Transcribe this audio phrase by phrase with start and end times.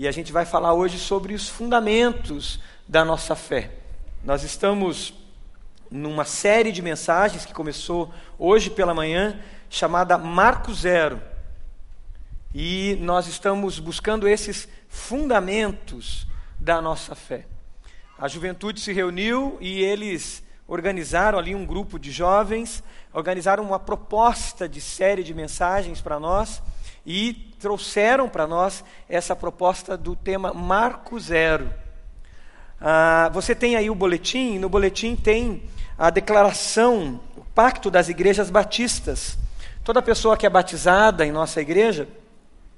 [0.00, 2.58] e a gente vai falar hoje sobre os fundamentos
[2.88, 3.70] da nossa fé.
[4.24, 5.12] Nós estamos
[5.90, 11.20] numa série de mensagens que começou hoje pela manhã, chamada Marco Zero.
[12.54, 16.26] E nós estamos buscando esses fundamentos
[16.58, 17.44] da nossa fé.
[18.18, 22.82] A juventude se reuniu e eles organizaram ali um grupo de jovens,
[23.12, 26.62] organizaram uma proposta de série de mensagens para nós
[27.04, 31.70] e trouxeram para nós essa proposta do tema Marco Zero.
[32.80, 35.62] Ah, você tem aí o boletim, no boletim tem
[35.98, 39.38] a declaração, o pacto das igrejas batistas.
[39.84, 42.08] Toda pessoa que é batizada em nossa igreja,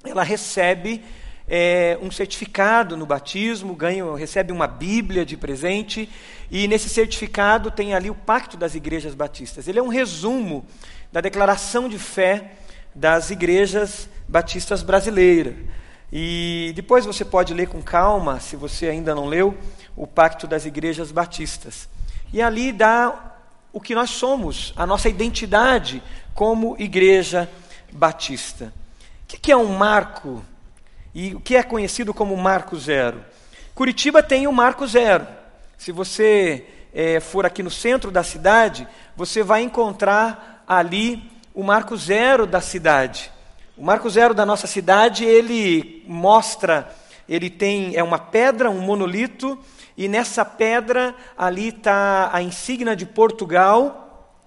[0.05, 1.03] ela recebe
[1.49, 6.09] é, um certificado no batismo, ganha, recebe uma Bíblia de presente,
[6.51, 9.69] e nesse certificado tem ali o Pacto das Igrejas Batistas.
[9.69, 10.67] Ele é um resumo
[11.13, 12.53] da declaração de fé
[12.95, 15.55] das igrejas batistas brasileiras.
[16.13, 19.57] E depois você pode ler com calma, se você ainda não leu,
[19.97, 21.89] o Pacto das Igrejas Batistas.
[22.33, 23.37] E ali dá
[23.73, 26.03] o que nós somos, a nossa identidade
[26.35, 27.49] como igreja
[27.91, 28.73] batista.
[29.23, 30.45] O que é um marco?
[31.15, 33.25] E o que é conhecido como Marco Zero?
[33.75, 35.27] Curitiba tem o Marco Zero.
[35.79, 38.87] Se você é, for aqui no centro da cidade,
[39.17, 43.31] você vai encontrar ali o Marco Zero da cidade.
[43.83, 46.95] O Marco Zero da nossa cidade, ele mostra,
[47.29, 49.59] ele tem, é uma pedra, um monolito,
[49.99, 54.39] e nessa pedra ali está a insígnia de Portugal,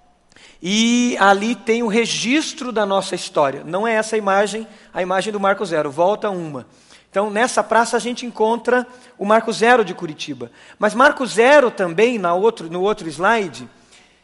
[0.63, 3.61] e ali tem o registro da nossa história.
[3.65, 6.65] Não é essa a imagem, a imagem do Marco Zero, volta uma.
[7.11, 10.49] Então, nessa praça a gente encontra o Marco Zero de Curitiba.
[10.79, 13.67] Mas Marco Zero também, na outro, no outro slide,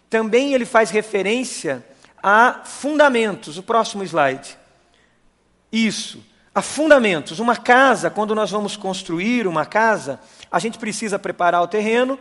[0.10, 1.86] também ele faz referência
[2.24, 3.58] a fundamentos.
[3.58, 4.61] O próximo slide.
[5.72, 7.40] Isso, a fundamentos.
[7.40, 10.20] Uma casa, quando nós vamos construir uma casa,
[10.52, 12.20] a gente precisa preparar o terreno,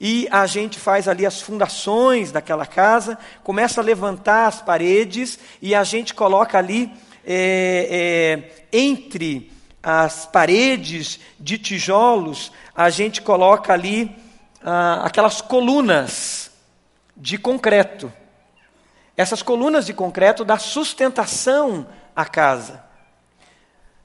[0.00, 5.74] e a gente faz ali as fundações daquela casa, começa a levantar as paredes e
[5.74, 6.90] a gente coloca ali
[7.22, 9.52] é, é, entre
[9.82, 14.14] as paredes de tijolos, a gente coloca ali
[14.64, 16.50] ah, aquelas colunas
[17.14, 18.10] de concreto.
[19.16, 22.89] Essas colunas de concreto dão sustentação à casa.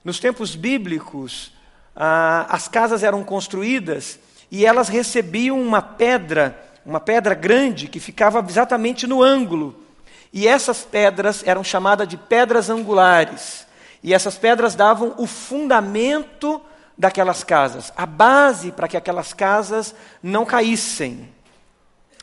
[0.05, 1.51] Nos tempos bíblicos,
[1.95, 4.19] ah, as casas eram construídas
[4.51, 9.83] e elas recebiam uma pedra, uma pedra grande que ficava exatamente no ângulo.
[10.31, 13.65] E essas pedras eram chamadas de pedras angulares.
[14.03, 16.61] E essas pedras davam o fundamento
[16.95, 21.33] daquelas casas, a base para que aquelas casas não caíssem.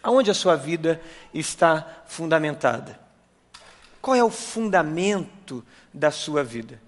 [0.05, 1.01] Aonde a sua vida
[1.35, 2.97] está fundamentada?
[4.01, 6.81] Qual é o fundamento da sua vida?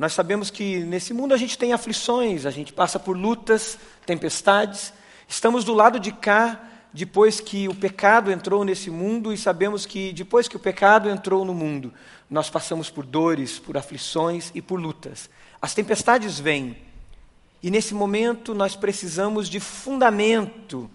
[0.00, 4.94] Nós sabemos que nesse mundo a gente tem aflições, a gente passa por lutas, tempestades.
[5.28, 6.58] Estamos do lado de cá
[6.90, 11.44] depois que o pecado entrou nesse mundo e sabemos que depois que o pecado entrou
[11.44, 11.92] no mundo,
[12.30, 15.28] nós passamos por dores, por aflições e por lutas.
[15.60, 16.78] As tempestades vêm.
[17.62, 20.90] E nesse momento nós precisamos de fundamento.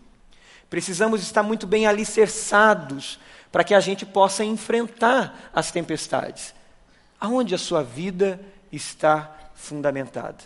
[0.67, 3.19] Precisamos estar muito bem alicerçados
[3.51, 6.55] para que a gente possa enfrentar as tempestades.
[7.19, 8.41] Aonde a sua vida
[8.71, 10.43] está fundamentada.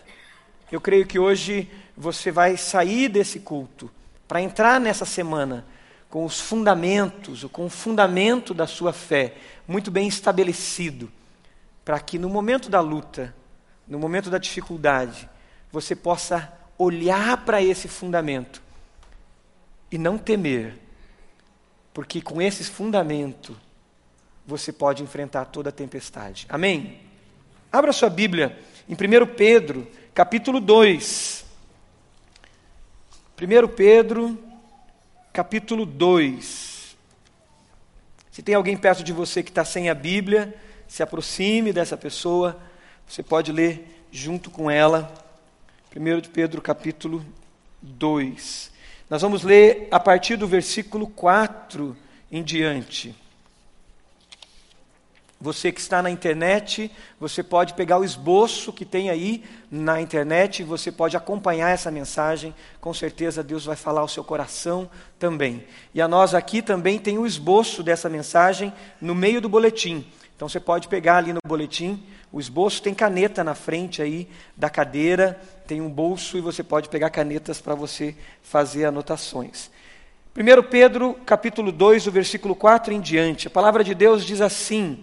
[0.70, 3.90] Eu creio que hoje você vai sair desse culto
[4.28, 5.66] para entrar nessa semana
[6.08, 9.34] com os fundamentos, com o fundamento da sua fé
[9.66, 11.10] muito bem estabelecido,
[11.84, 13.34] para que no momento da luta,
[13.86, 15.28] no momento da dificuldade,
[15.72, 18.62] você possa olhar para esse fundamento
[19.90, 20.78] e não temer,
[21.92, 23.56] porque com esse fundamento
[24.46, 26.46] você pode enfrentar toda a tempestade.
[26.48, 27.09] Amém?
[27.72, 28.58] Abra sua Bíblia
[28.88, 31.44] em 1 Pedro, capítulo 2.
[33.40, 34.36] 1 Pedro,
[35.32, 36.96] capítulo 2.
[38.32, 40.52] Se tem alguém perto de você que está sem a Bíblia,
[40.88, 42.60] se aproxime dessa pessoa,
[43.06, 45.14] você pode ler junto com ela.
[45.94, 47.24] 1 Pedro, capítulo
[47.80, 48.72] 2.
[49.08, 51.96] Nós vamos ler a partir do versículo 4
[52.32, 53.14] em diante.
[55.42, 60.62] Você que está na internet, você pode pegar o esboço que tem aí na internet,
[60.62, 65.64] você pode acompanhar essa mensagem, com certeza Deus vai falar ao seu coração também.
[65.94, 68.70] E a nós aqui também tem o esboço dessa mensagem
[69.00, 70.04] no meio do boletim.
[70.36, 74.68] Então você pode pegar ali no boletim, o esboço tem caneta na frente aí da
[74.68, 79.70] cadeira, tem um bolso e você pode pegar canetas para você fazer anotações.
[80.36, 83.48] 1 Pedro, capítulo 2, o versículo 4 em diante.
[83.48, 85.02] A palavra de Deus diz assim: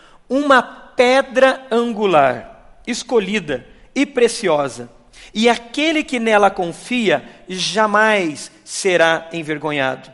[0.31, 4.89] uma pedra angular, escolhida e preciosa,
[5.33, 10.09] e aquele que nela confia jamais será envergonhado.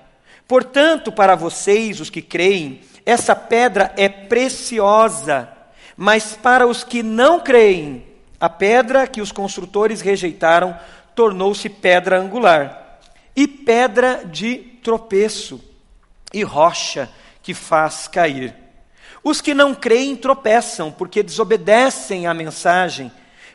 [0.47, 5.49] Portanto, para vocês, os que creem, essa pedra é preciosa,
[5.95, 8.03] mas para os que não creem,
[8.39, 10.75] a pedra que os construtores rejeitaram
[11.13, 12.99] tornou-se pedra angular,
[13.35, 15.63] e pedra de tropeço,
[16.33, 17.07] e rocha
[17.43, 18.66] que faz cair.
[19.27, 23.11] Os que não creem tropeçam, porque desobedecem à mensagem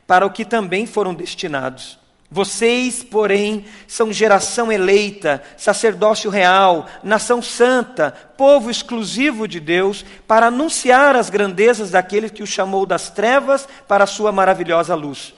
[0.07, 1.99] para o que também foram destinados.
[2.31, 11.17] Vocês, porém, são geração eleita, sacerdócio real, nação santa, povo exclusivo de Deus, para anunciar
[11.17, 15.33] as grandezas daquele que o chamou das trevas para a sua maravilhosa luz.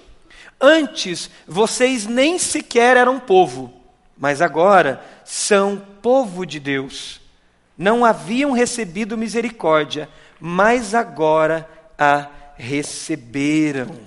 [0.60, 3.72] Antes, vocês nem sequer eram povo,
[4.18, 7.20] mas agora são povo de Deus.
[7.78, 10.08] Não haviam recebido misericórdia,
[10.46, 13.98] mas agora a receberam.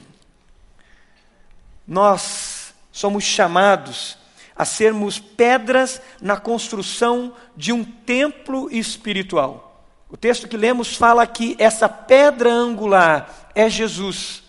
[1.87, 4.19] Nós somos chamados
[4.55, 9.83] a sermos pedras na construção de um templo espiritual.
[10.11, 14.43] O texto que lemos fala que essa pedra angular é Jesus,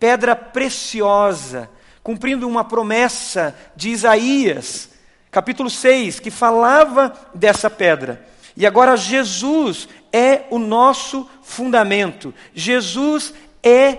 [0.00, 1.68] pedra preciosa,
[2.02, 4.88] cumprindo uma promessa de Isaías,
[5.30, 8.26] capítulo 6, que falava dessa pedra.
[8.56, 13.98] E agora Jesus é o nosso fundamento, Jesus é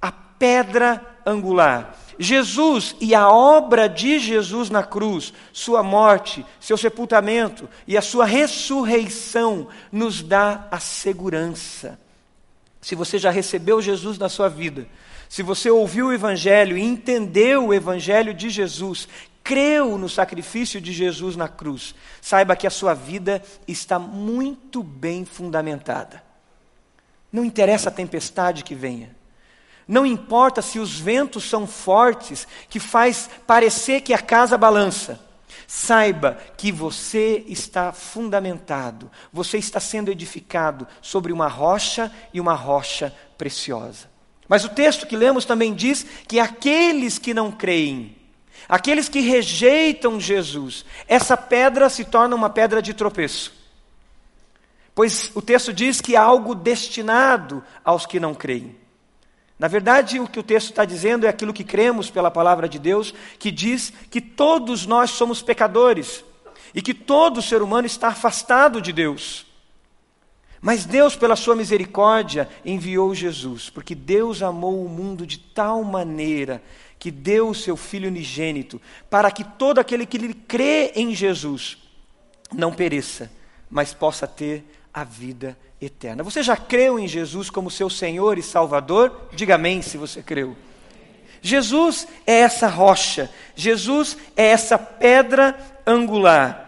[0.00, 1.94] a pedra angular.
[2.18, 8.24] Jesus e a obra de Jesus na cruz, sua morte, seu sepultamento e a sua
[8.24, 11.98] ressurreição nos dá a segurança.
[12.80, 14.88] Se você já recebeu Jesus na sua vida,
[15.28, 19.06] se você ouviu o Evangelho e entendeu o Evangelho de Jesus,
[19.48, 25.24] creu no sacrifício de Jesus na cruz, saiba que a sua vida está muito bem
[25.24, 26.22] fundamentada.
[27.32, 29.16] Não interessa a tempestade que venha,
[29.88, 35.18] não importa se os ventos são fortes, que faz parecer que a casa balança.
[35.66, 43.14] Saiba que você está fundamentado, você está sendo edificado sobre uma rocha e uma rocha
[43.38, 44.10] preciosa.
[44.46, 48.17] Mas o texto que lemos também diz que aqueles que não creem,
[48.68, 53.52] aqueles que rejeitam Jesus, essa pedra se torna uma pedra de tropeço.
[54.94, 58.76] Pois o texto diz que há algo destinado aos que não creem.
[59.58, 62.78] Na verdade, o que o texto está dizendo é aquilo que cremos pela palavra de
[62.78, 66.24] Deus, que diz que todos nós somos pecadores
[66.74, 69.46] e que todo ser humano está afastado de Deus.
[70.60, 76.62] Mas Deus, pela sua misericórdia, enviou Jesus, porque Deus amou o mundo de tal maneira
[76.98, 81.78] que deu o seu Filho unigênito, para que todo aquele que lhe crê em Jesus
[82.52, 83.30] não pereça,
[83.70, 86.22] mas possa ter a vida eterna.
[86.22, 89.28] Você já creu em Jesus como seu Senhor e Salvador?
[89.32, 90.56] Diga amém se você creu.
[91.40, 96.67] Jesus é essa rocha, Jesus é essa pedra angular.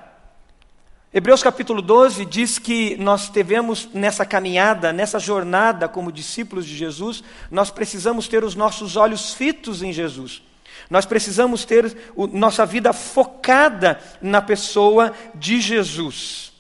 [1.13, 7.25] Hebreus capítulo 12 diz que nós devemos, nessa caminhada, nessa jornada como discípulos de Jesus,
[7.51, 10.41] nós precisamos ter os nossos olhos fitos em Jesus.
[10.89, 16.53] Nós precisamos ter o, nossa vida focada na pessoa de Jesus.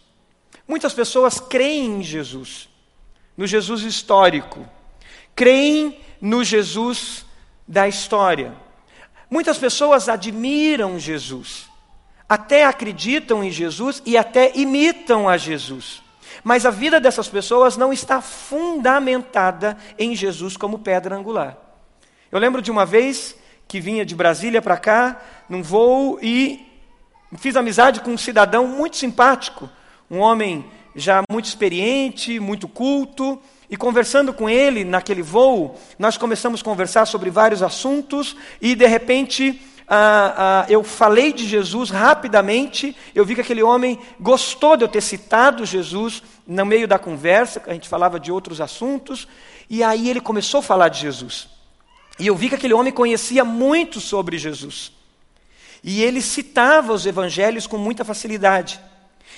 [0.66, 2.69] Muitas pessoas creem em Jesus,
[3.37, 4.69] no Jesus histórico,
[5.33, 7.25] creem no Jesus
[7.69, 8.52] da história.
[9.30, 11.70] Muitas pessoas admiram Jesus,
[12.31, 16.01] até acreditam em Jesus e até imitam a Jesus.
[16.45, 21.59] Mas a vida dessas pessoas não está fundamentada em Jesus como pedra angular.
[22.31, 23.35] Eu lembro de uma vez
[23.67, 26.65] que vinha de Brasília para cá, num voo, e
[27.37, 29.69] fiz amizade com um cidadão muito simpático,
[30.09, 36.61] um homem já muito experiente, muito culto, e conversando com ele naquele voo, nós começamos
[36.61, 39.61] a conversar sobre vários assuntos, e de repente
[39.93, 44.89] ah, ah, eu falei de Jesus rapidamente, eu vi que aquele homem gostou de eu
[44.89, 49.27] ter citado Jesus no meio da conversa, a gente falava de outros assuntos,
[49.69, 51.49] e aí ele começou a falar de Jesus.
[52.21, 54.93] E eu vi que aquele homem conhecia muito sobre Jesus.
[55.83, 58.81] E ele citava os evangelhos com muita facilidade.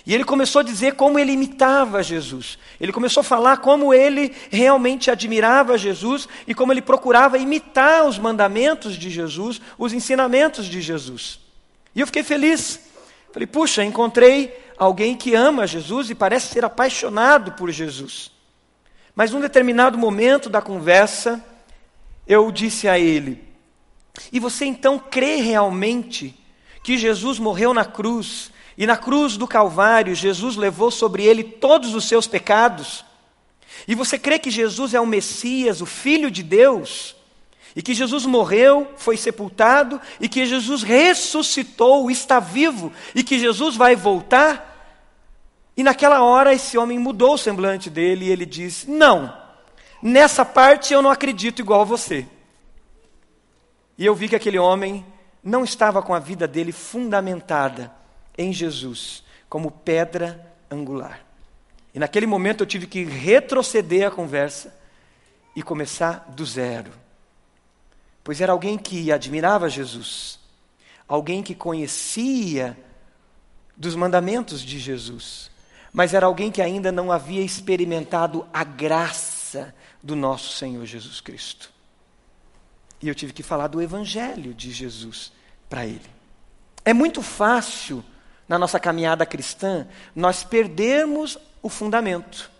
[0.05, 2.59] E ele começou a dizer como ele imitava Jesus.
[2.81, 8.19] Ele começou a falar como ele realmente admirava Jesus e como ele procurava imitar os
[8.19, 11.39] mandamentos de Jesus, os ensinamentos de Jesus.
[11.95, 12.81] E eu fiquei feliz.
[13.33, 18.33] Falei, puxa, encontrei alguém que ama Jesus e parece ser apaixonado por Jesus.
[19.15, 21.43] Mas num determinado momento da conversa,
[22.27, 23.43] eu disse a ele:
[24.33, 26.35] E você então crê realmente
[26.83, 31.95] que Jesus morreu na cruz e na cruz do Calvário, Jesus levou sobre ele todos
[31.95, 33.05] os seus pecados.
[33.87, 37.15] E você crê que Jesus é o Messias, o Filho de Deus?
[37.75, 43.77] E que Jesus morreu, foi sepultado, e que Jesus ressuscitou, está vivo, e que Jesus
[43.77, 44.71] vai voltar?
[45.77, 49.35] E naquela hora esse homem mudou o semblante dele e ele disse: Não,
[50.03, 52.27] nessa parte eu não acredito igual a você.
[53.97, 55.05] E eu vi que aquele homem
[55.43, 57.91] não estava com a vida dele fundamentada
[58.37, 61.21] em Jesus como pedra angular.
[61.95, 64.75] E naquele momento eu tive que retroceder a conversa
[65.55, 66.93] e começar do zero.
[68.25, 70.39] Pois era alguém que admirava Jesus,
[71.07, 72.79] alguém que conhecia
[73.77, 75.51] dos mandamentos de Jesus,
[75.93, 81.71] mas era alguém que ainda não havia experimentado a graça do nosso Senhor Jesus Cristo.
[83.03, 85.33] E eu tive que falar do Evangelho de Jesus
[85.69, 86.09] para ele.
[86.85, 88.03] É muito fácil
[88.53, 92.51] na nossa caminhada cristã, nós perdermos o fundamento,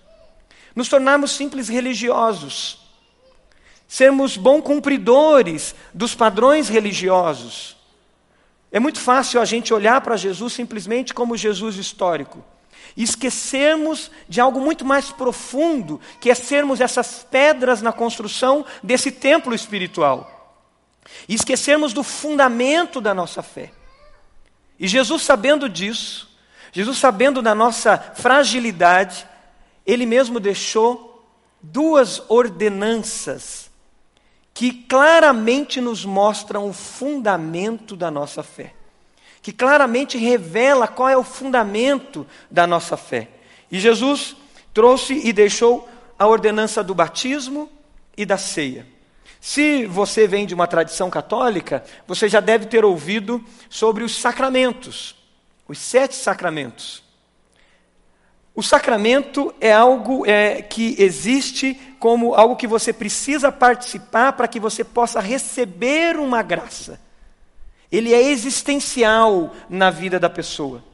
[0.75, 2.81] nos tornarmos simples religiosos,
[3.87, 7.77] sermos bons cumpridores dos padrões religiosos.
[8.73, 12.43] É muito fácil a gente olhar para Jesus simplesmente como Jesus histórico
[12.97, 19.13] e esquecermos de algo muito mais profundo, que é sermos essas pedras na construção desse
[19.13, 20.57] templo espiritual.
[21.29, 23.73] E esquecermos do fundamento da nossa fé.
[24.83, 26.29] E Jesus, sabendo disso,
[26.73, 29.25] Jesus, sabendo da nossa fragilidade,
[29.87, 31.25] ele mesmo deixou
[31.63, 33.71] duas ordenanças
[34.53, 38.75] que claramente nos mostram o fundamento da nossa fé,
[39.41, 43.29] que claramente revela qual é o fundamento da nossa fé.
[43.71, 44.35] E Jesus
[44.75, 47.71] trouxe e deixou a ordenança do batismo
[48.17, 48.85] e da ceia.
[49.45, 55.17] Se você vem de uma tradição católica, você já deve ter ouvido sobre os sacramentos,
[55.67, 57.03] os sete sacramentos.
[58.55, 64.61] O sacramento é algo é, que existe como algo que você precisa participar para que
[64.61, 67.01] você possa receber uma graça.
[67.91, 70.85] Ele é existencial na vida da pessoa.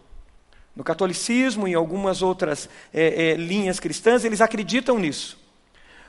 [0.74, 5.38] No catolicismo e em algumas outras é, é, linhas cristãs, eles acreditam nisso.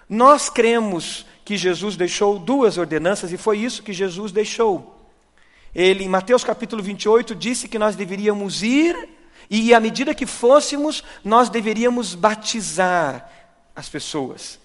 [0.08, 5.04] Nós cremos que Jesus deixou duas ordenanças e foi isso que Jesus deixou.
[5.74, 8.96] Ele, em Mateus capítulo 28, disse que nós deveríamos ir
[9.50, 13.28] e, à medida que fôssemos, nós deveríamos batizar
[13.76, 14.60] as pessoas.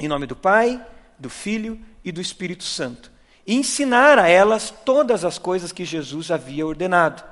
[0.00, 0.84] Em nome do Pai,
[1.20, 3.08] do Filho e do Espírito Santo.
[3.46, 7.22] E ensinar a elas todas as coisas que Jesus havia ordenado.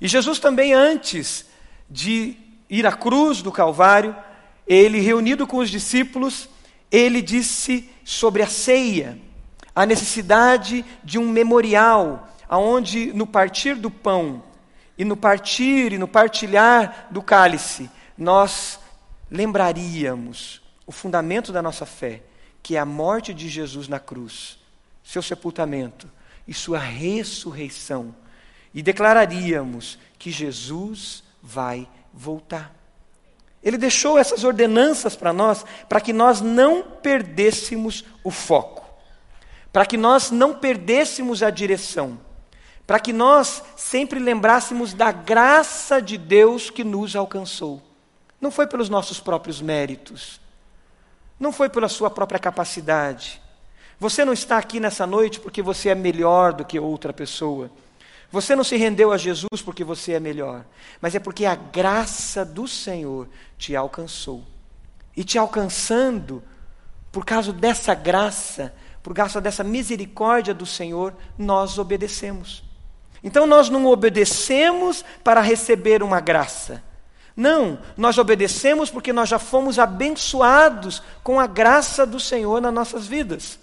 [0.00, 1.44] E Jesus também, antes
[1.88, 2.34] de
[2.68, 4.16] ir à cruz do Calvário,
[4.66, 6.48] ele, reunido com os discípulos,
[6.90, 9.18] ele disse sobre a ceia,
[9.74, 14.42] a necessidade de um memorial, aonde no partir do pão
[14.98, 18.80] e no partir e no partilhar do cálice, nós
[19.30, 22.22] lembraríamos o fundamento da nossa fé,
[22.62, 24.58] que é a morte de Jesus na cruz,
[25.04, 26.10] seu sepultamento
[26.46, 28.14] e sua ressurreição,
[28.74, 32.79] e declararíamos que Jesus vai voltar.
[33.62, 38.84] Ele deixou essas ordenanças para nós, para que nós não perdêssemos o foco,
[39.72, 42.18] para que nós não perdêssemos a direção,
[42.86, 47.82] para que nós sempre lembrássemos da graça de Deus que nos alcançou.
[48.40, 50.40] Não foi pelos nossos próprios méritos,
[51.38, 53.40] não foi pela sua própria capacidade.
[53.98, 57.70] Você não está aqui nessa noite porque você é melhor do que outra pessoa.
[58.32, 60.64] Você não se rendeu a Jesus porque você é melhor,
[61.00, 64.44] mas é porque a graça do Senhor te alcançou.
[65.16, 66.42] E te alcançando,
[67.10, 68.72] por causa dessa graça,
[69.02, 72.62] por causa dessa misericórdia do Senhor, nós obedecemos.
[73.22, 76.82] Então nós não obedecemos para receber uma graça.
[77.36, 83.06] Não, nós obedecemos porque nós já fomos abençoados com a graça do Senhor nas nossas
[83.06, 83.58] vidas.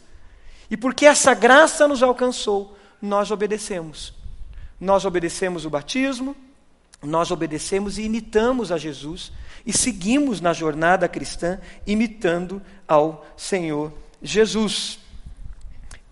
[0.69, 4.16] E porque essa graça nos alcançou, nós obedecemos.
[4.79, 6.35] Nós obedecemos o batismo,
[7.01, 9.31] nós obedecemos e imitamos a Jesus
[9.65, 14.99] e seguimos na jornada cristã imitando ao Senhor Jesus.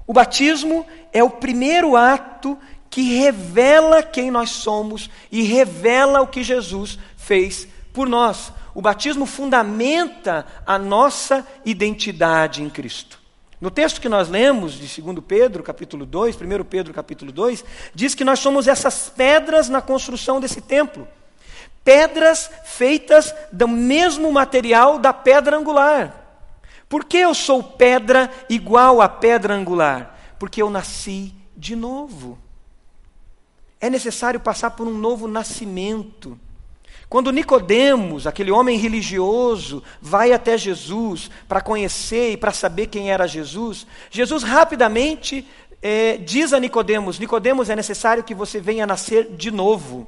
[0.08, 2.58] O batismo é o primeiro ato
[2.90, 8.54] que revela quem nós somos e revela o que Jesus fez por nós.
[8.74, 13.25] O batismo fundamenta a nossa identidade em Cristo.
[13.66, 18.14] No texto que nós lemos de 2 Pedro, capítulo 2, 1 Pedro, capítulo 2, diz
[18.14, 21.08] que nós somos essas pedras na construção desse templo.
[21.84, 26.46] Pedras feitas do mesmo material da pedra angular.
[26.88, 30.16] Por que eu sou pedra igual à pedra angular?
[30.38, 32.38] Porque eu nasci de novo.
[33.82, 36.40] É necessário passar por um novo nascimento.
[37.08, 43.28] Quando Nicodemos, aquele homem religioso, vai até Jesus para conhecer e para saber quem era
[43.28, 45.48] Jesus, Jesus rapidamente
[45.82, 50.08] é, diz a Nicodemos: Nicodemos, é necessário que você venha nascer de novo.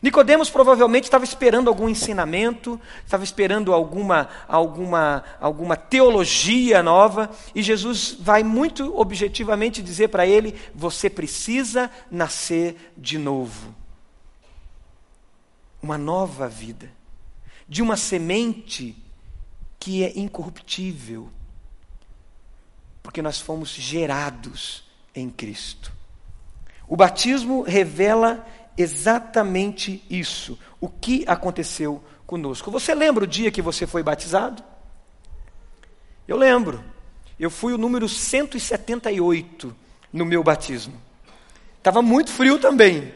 [0.00, 8.16] Nicodemos provavelmente estava esperando algum ensinamento, estava esperando alguma, alguma, alguma teologia nova, e Jesus
[8.20, 13.74] vai muito objetivamente dizer para ele: você precisa nascer de novo.
[15.84, 16.90] Uma nova vida,
[17.68, 18.96] de uma semente
[19.78, 21.28] que é incorruptível,
[23.02, 24.82] porque nós fomos gerados
[25.14, 25.92] em Cristo.
[26.88, 28.46] O batismo revela
[28.78, 30.58] exatamente isso.
[30.80, 32.70] O que aconteceu conosco.
[32.70, 34.64] Você lembra o dia que você foi batizado?
[36.26, 36.82] Eu lembro.
[37.38, 39.76] Eu fui o número 178
[40.10, 40.98] no meu batismo.
[41.76, 43.12] Estava muito frio também.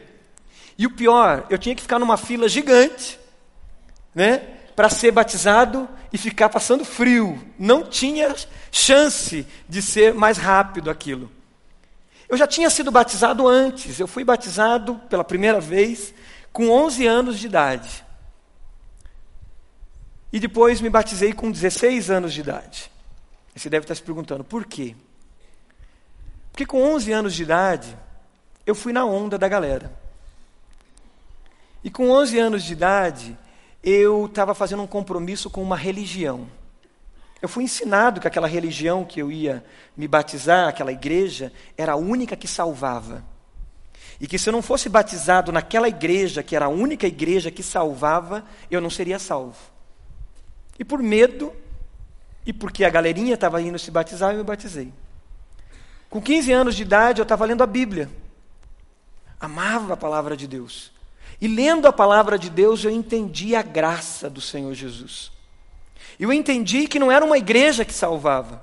[0.79, 3.19] E o pior, eu tinha que ficar numa fila gigante,
[4.15, 4.37] né?
[4.77, 7.37] Para ser batizado e ficar passando frio.
[7.59, 8.33] Não tinha
[8.71, 11.29] chance de ser mais rápido aquilo.
[12.29, 16.13] Eu já tinha sido batizado antes, eu fui batizado pela primeira vez
[16.53, 18.05] com 11 anos de idade.
[20.31, 22.89] E depois me batizei com 16 anos de idade.
[23.53, 24.95] Você deve estar se perguntando, por quê?
[26.53, 27.97] Porque com 11 anos de idade,
[28.65, 29.98] eu fui na onda da galera.
[31.83, 33.37] E com 11 anos de idade,
[33.83, 36.47] eu estava fazendo um compromisso com uma religião.
[37.41, 39.63] Eu fui ensinado que aquela religião que eu ia
[39.95, 43.23] me batizar, aquela igreja, era a única que salvava.
[44.19, 47.63] E que se eu não fosse batizado naquela igreja, que era a única igreja que
[47.63, 49.57] salvava, eu não seria salvo.
[50.77, 51.53] E por medo,
[52.45, 54.91] e porque a galerinha estava indo se batizar, eu me batizei.
[56.09, 58.09] Com 15 anos de idade, eu estava lendo a Bíblia.
[59.39, 60.91] Amava a palavra de Deus.
[61.41, 65.31] E lendo a palavra de Deus, eu entendi a graça do Senhor Jesus.
[66.19, 68.61] Eu entendi que não era uma igreja que salvava.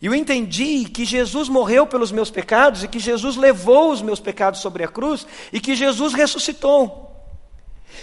[0.00, 4.60] Eu entendi que Jesus morreu pelos meus pecados e que Jesus levou os meus pecados
[4.60, 7.08] sobre a cruz e que Jesus ressuscitou.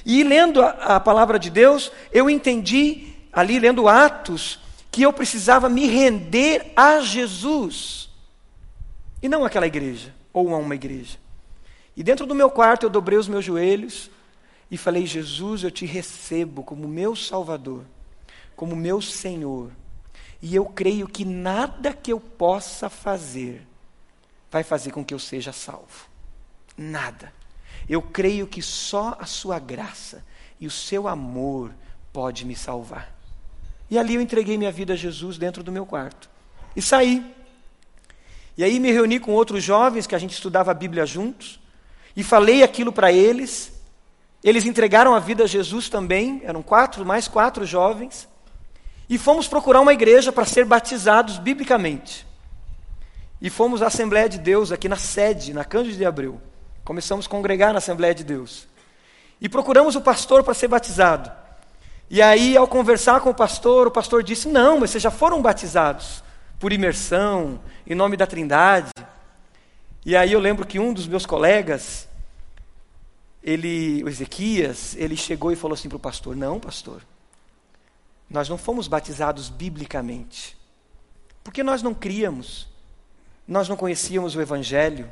[0.05, 5.67] E lendo a, a palavra de Deus, eu entendi, ali lendo Atos, que eu precisava
[5.67, 8.09] me render a Jesus
[9.21, 11.17] e não àquela igreja ou a uma igreja.
[11.99, 14.09] E dentro do meu quarto eu dobrei os meus joelhos
[14.71, 17.85] e falei: Jesus, eu te recebo como meu Salvador
[18.59, 19.71] como meu Senhor,
[20.41, 23.65] e eu creio que nada que eu possa fazer
[24.51, 26.09] vai fazer com que eu seja salvo.
[26.77, 27.31] Nada.
[27.87, 30.25] Eu creio que só a sua graça
[30.59, 31.73] e o seu amor
[32.11, 33.17] pode me salvar.
[33.89, 36.29] E ali eu entreguei minha vida a Jesus dentro do meu quarto.
[36.75, 37.33] E saí.
[38.57, 41.61] E aí me reuni com outros jovens que a gente estudava a Bíblia juntos
[42.15, 43.71] e falei aquilo para eles.
[44.43, 48.27] Eles entregaram a vida a Jesus também, eram quatro, mais quatro jovens.
[49.09, 52.25] E fomos procurar uma igreja para ser batizados biblicamente.
[53.41, 56.41] E fomos à Assembleia de Deus, aqui na sede, na Cândido de Abreu.
[56.83, 58.67] Começamos a congregar na Assembleia de Deus.
[59.41, 61.31] E procuramos o pastor para ser batizado.
[62.09, 65.41] E aí, ao conversar com o pastor, o pastor disse: Não, mas vocês já foram
[65.41, 66.23] batizados
[66.59, 68.89] por imersão, em nome da Trindade.
[70.05, 72.07] E aí eu lembro que um dos meus colegas,
[73.43, 77.01] ele, o Ezequias, ele chegou e falou assim para o pastor: Não, pastor,
[78.29, 80.57] nós não fomos batizados biblicamente.
[81.43, 82.67] Porque nós não criamos,
[83.47, 85.09] nós não conhecíamos o Evangelho.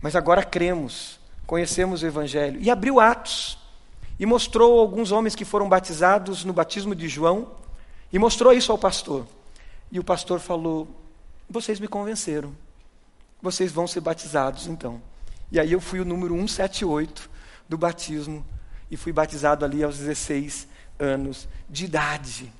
[0.00, 2.60] Mas agora cremos, conhecemos o Evangelho.
[2.60, 3.58] E abriu Atos
[4.18, 7.48] e mostrou alguns homens que foram batizados no batismo de João
[8.12, 9.26] e mostrou isso ao pastor.
[9.90, 10.86] E o pastor falou:
[11.48, 12.54] Vocês me convenceram,
[13.40, 15.00] vocês vão ser batizados então.
[15.52, 17.30] E aí eu fui o número 178
[17.68, 18.44] do batismo
[18.90, 20.66] e fui batizado ali aos 16
[20.98, 22.52] anos de idade.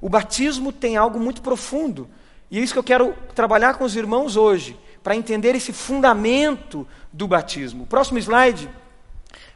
[0.00, 2.08] O batismo tem algo muito profundo,
[2.50, 6.86] e é isso que eu quero trabalhar com os irmãos hoje, para entender esse fundamento
[7.12, 7.84] do batismo.
[7.84, 8.70] O próximo slide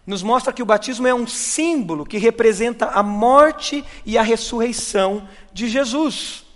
[0.07, 5.29] nos mostra que o batismo é um símbolo que representa a morte e a ressurreição
[5.53, 6.48] de Jesus.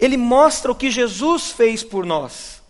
[0.00, 2.60] Ele mostra o que Jesus fez por nós.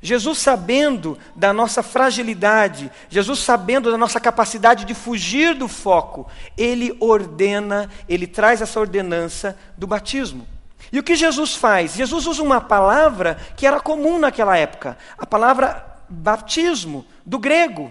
[0.00, 6.96] Jesus sabendo da nossa fragilidade, Jesus sabendo da nossa capacidade de fugir do foco, ele
[7.00, 10.46] ordena, ele traz essa ordenança do batismo.
[10.92, 11.94] E o que Jesus faz?
[11.94, 17.90] Jesus usa uma palavra que era comum naquela época, a palavra batismo, do grego.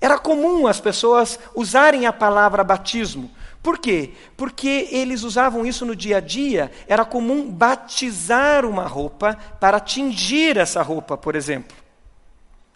[0.00, 3.30] Era comum as pessoas usarem a palavra batismo.
[3.64, 4.10] Por quê?
[4.36, 10.58] Porque eles usavam isso no dia a dia, era comum batizar uma roupa para tingir
[10.58, 11.74] essa roupa, por exemplo.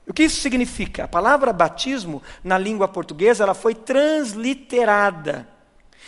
[0.06, 1.04] O que isso significa?
[1.04, 5.46] A palavra batismo, na língua portuguesa, ela foi transliterada.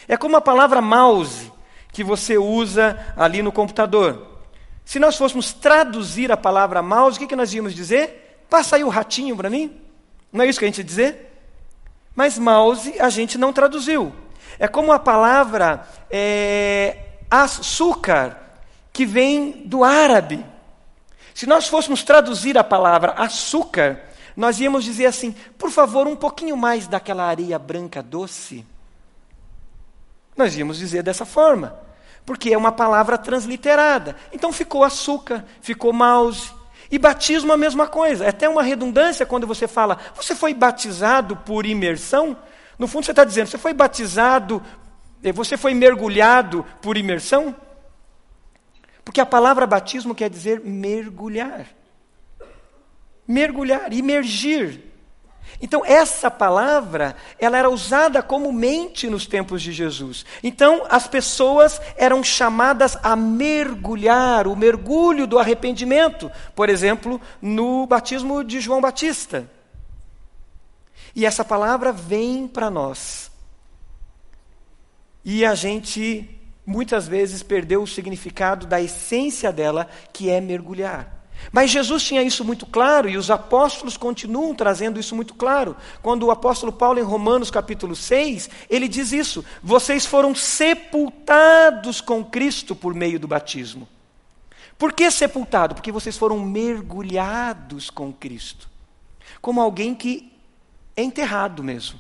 [0.09, 1.53] É como a palavra mouse,
[1.93, 4.29] que você usa ali no computador.
[4.83, 8.47] Se nós fôssemos traduzir a palavra mouse, o que, que nós íamos dizer?
[8.49, 9.79] Passa aí o ratinho para mim.
[10.33, 11.39] Não é isso que a gente ia dizer?
[12.17, 14.11] Mas mouse a gente não traduziu.
[14.61, 16.99] É como a palavra é,
[17.31, 18.39] açúcar,
[18.93, 20.45] que vem do árabe.
[21.35, 23.99] Se nós fôssemos traduzir a palavra açúcar,
[24.37, 28.67] nós íamos dizer assim: por favor, um pouquinho mais daquela areia branca doce.
[30.37, 31.79] Nós íamos dizer dessa forma,
[32.27, 34.15] porque é uma palavra transliterada.
[34.31, 36.53] Então ficou açúcar, ficou mouse.
[36.91, 38.27] E batismo a mesma coisa.
[38.27, 42.37] É até uma redundância quando você fala, você foi batizado por imersão?
[42.81, 44.63] No fundo, você está dizendo: você foi batizado,
[45.23, 47.55] eh, você foi mergulhado por imersão?
[49.05, 51.67] Porque a palavra batismo quer dizer mergulhar.
[53.29, 54.81] Mergulhar, imergir.
[55.61, 60.25] Então, essa palavra, ela era usada comumente nos tempos de Jesus.
[60.43, 66.33] Então, as pessoas eram chamadas a mergulhar, o mergulho do arrependimento.
[66.55, 69.47] Por exemplo, no batismo de João Batista.
[71.15, 73.31] E essa palavra vem para nós.
[75.25, 76.29] E a gente
[76.65, 81.21] muitas vezes perdeu o significado da essência dela, que é mergulhar.
[81.51, 85.77] Mas Jesus tinha isso muito claro e os apóstolos continuam trazendo isso muito claro.
[86.03, 92.25] Quando o apóstolo Paulo, em Romanos capítulo 6, ele diz isso: vocês foram sepultados com
[92.25, 93.89] Cristo por meio do batismo.
[94.79, 95.75] Por que sepultado?
[95.75, 98.69] Porque vocês foram mergulhados com Cristo.
[99.41, 100.30] Como alguém que
[100.97, 101.99] é enterrado mesmo.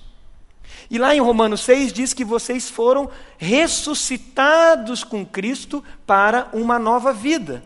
[0.91, 7.13] E lá em Romanos 6 diz que vocês foram ressuscitados com Cristo para uma nova
[7.13, 7.65] vida.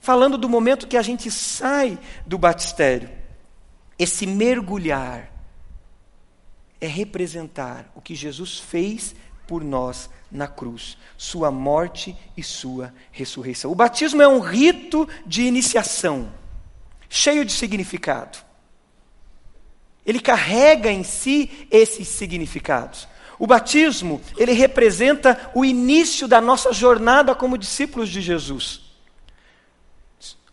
[0.00, 3.10] Falando do momento que a gente sai do batistério.
[3.98, 5.30] Esse mergulhar
[6.80, 9.14] é representar o que Jesus fez
[9.46, 13.70] por nós na cruz, sua morte e sua ressurreição.
[13.70, 16.32] O batismo é um rito de iniciação,
[17.08, 18.38] cheio de significado.
[20.04, 23.08] Ele carrega em si esses significados.
[23.38, 28.82] O batismo, ele representa o início da nossa jornada como discípulos de Jesus.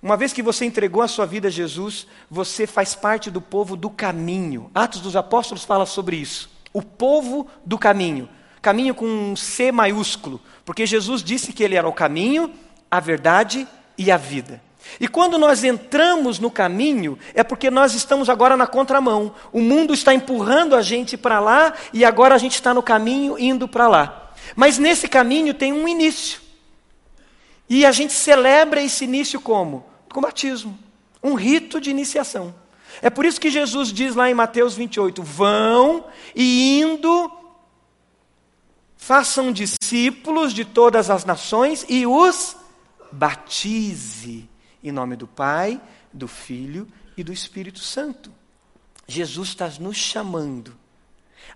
[0.02, 3.76] Uma vez que você entregou a sua vida a Jesus, você faz parte do povo
[3.76, 4.72] do caminho.
[4.74, 6.50] Atos dos Apóstolos fala sobre isso.
[6.72, 8.30] O povo do caminho.
[8.62, 12.54] Caminho com um C maiúsculo, porque Jesus disse que ele era o caminho,
[12.90, 14.62] a verdade e a vida.
[14.99, 19.34] E quando nós entramos no caminho, é porque nós estamos agora na contramão.
[19.52, 23.38] O mundo está empurrando a gente para lá e agora a gente está no caminho
[23.38, 24.32] indo para lá.
[24.56, 26.41] Mas nesse caminho tem um início.
[27.69, 29.86] E a gente celebra esse início como?
[30.12, 30.78] Com batismo.
[31.21, 32.54] Um rito de iniciação.
[33.02, 37.32] É por isso que Jesus diz lá em Mateus 28: Vão e indo,
[38.97, 42.56] façam discípulos de todas as nações e os
[43.12, 44.49] batize
[44.84, 45.82] em nome do Pai,
[46.13, 46.88] do Filho
[47.18, 48.32] e do Espírito Santo.
[49.08, 50.76] Jesus está nos chamando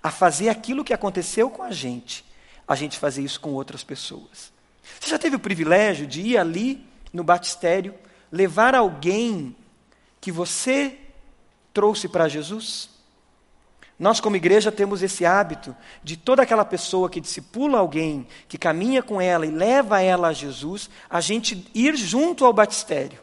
[0.02, 2.26] a fazer aquilo que aconteceu com a gente,
[2.68, 4.52] a gente fazer isso com outras pessoas.
[5.00, 7.94] Você já teve o privilégio de ir ali no batistério,
[8.32, 9.56] levar alguém
[10.20, 10.98] que você
[11.74, 12.90] trouxe para Jesus?
[13.98, 19.04] Nós, como igreja, temos esse hábito de toda aquela pessoa que discipula alguém, que caminha
[19.04, 23.20] com ela e leva ela a Jesus, a gente ir junto ao batistério.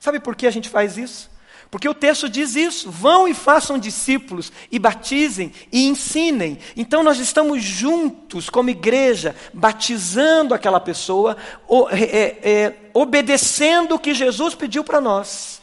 [0.00, 1.30] Sabe por que a gente faz isso?
[1.70, 6.58] Porque o texto diz isso: vão e façam discípulos, e batizem, e ensinem.
[6.76, 11.36] Então nós estamos juntos, como igreja, batizando aquela pessoa,
[11.90, 15.57] é, é, é, obedecendo o que Jesus pediu para nós.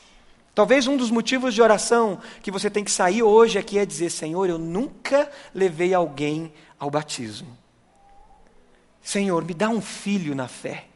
[0.55, 4.09] Talvez um dos motivos de oração que você tem que sair hoje aqui é dizer:
[4.09, 7.57] Senhor, eu nunca levei alguém ao batismo.
[9.01, 10.87] Senhor, me dá um filho na fé.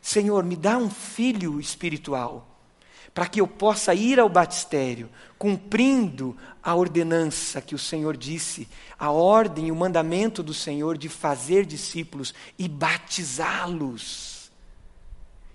[0.00, 2.48] Senhor, me dá um filho espiritual,
[3.12, 8.66] para que eu possa ir ao batistério, cumprindo a ordenança que o Senhor disse,
[8.98, 14.37] a ordem e o mandamento do Senhor de fazer discípulos e batizá-los.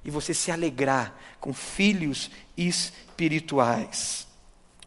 [0.04, 4.28] E você se alegrar com filhos espirituais.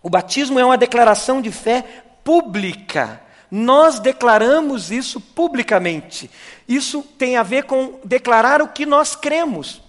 [0.03, 1.83] O batismo é uma declaração de fé
[2.23, 3.23] pública.
[3.51, 6.31] Nós declaramos isso publicamente.
[6.69, 9.83] Isso tem a ver com declarar o que nós cremos.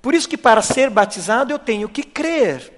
[0.00, 2.72] Por isso que para ser batizado eu tenho que crer.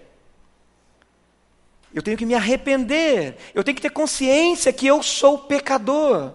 [1.92, 3.37] Eu tenho que me arrepender.
[3.54, 6.33] Eu tenho que ter consciência que eu sou pecador.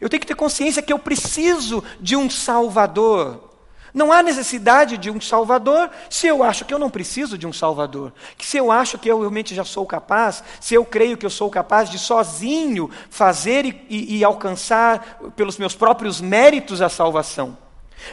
[0.00, 3.49] Eu tenho que ter consciência que eu preciso de um Salvador.
[3.92, 7.52] Não há necessidade de um Salvador se eu acho que eu não preciso de um
[7.52, 8.12] Salvador.
[8.36, 11.30] Que se eu acho que eu realmente já sou capaz, se eu creio que eu
[11.30, 17.56] sou capaz de sozinho fazer e, e, e alcançar pelos meus próprios méritos a salvação.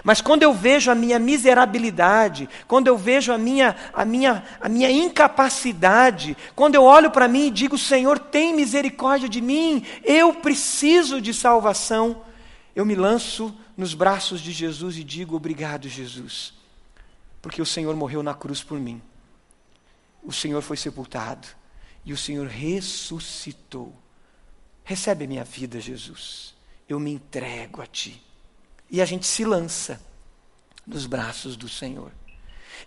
[0.03, 4.69] Mas quando eu vejo a minha miserabilidade, quando eu vejo a minha, a minha, a
[4.69, 10.33] minha incapacidade, quando eu olho para mim e digo, Senhor, tem misericórdia de mim, eu
[10.33, 12.21] preciso de salvação,
[12.75, 16.53] eu me lanço nos braços de Jesus e digo, obrigado, Jesus,
[17.41, 19.01] porque o Senhor morreu na cruz por mim,
[20.23, 21.47] o Senhor foi sepultado
[22.03, 23.95] e o Senhor ressuscitou.
[24.83, 26.55] Recebe a minha vida, Jesus,
[26.89, 28.21] eu me entrego a Ti
[28.89, 30.01] e a gente se lança
[30.85, 32.11] nos braços do Senhor.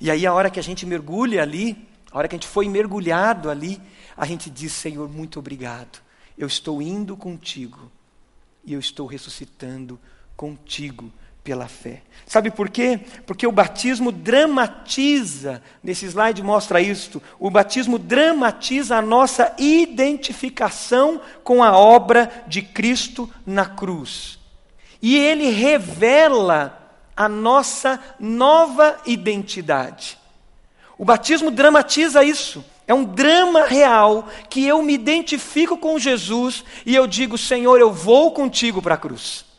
[0.00, 2.68] E aí, a hora que a gente mergulha ali, a hora que a gente foi
[2.68, 3.81] mergulhado ali,
[4.16, 6.00] a gente diz: Senhor, muito obrigado.
[6.37, 7.90] Eu estou indo contigo
[8.64, 10.00] e eu estou ressuscitando
[10.40, 11.12] contigo
[11.44, 12.00] pela fé.
[12.24, 12.98] Sabe por quê?
[13.26, 21.62] Porque o batismo dramatiza, nesse slide mostra isto, o batismo dramatiza a nossa identificação com
[21.62, 24.38] a obra de Cristo na cruz.
[25.03, 30.16] E ele revela a nossa nova identidade.
[30.96, 32.64] O batismo dramatiza isso.
[32.88, 37.92] É um drama real que eu me identifico com Jesus e eu digo: Senhor, eu
[37.92, 39.50] vou contigo para a cruz.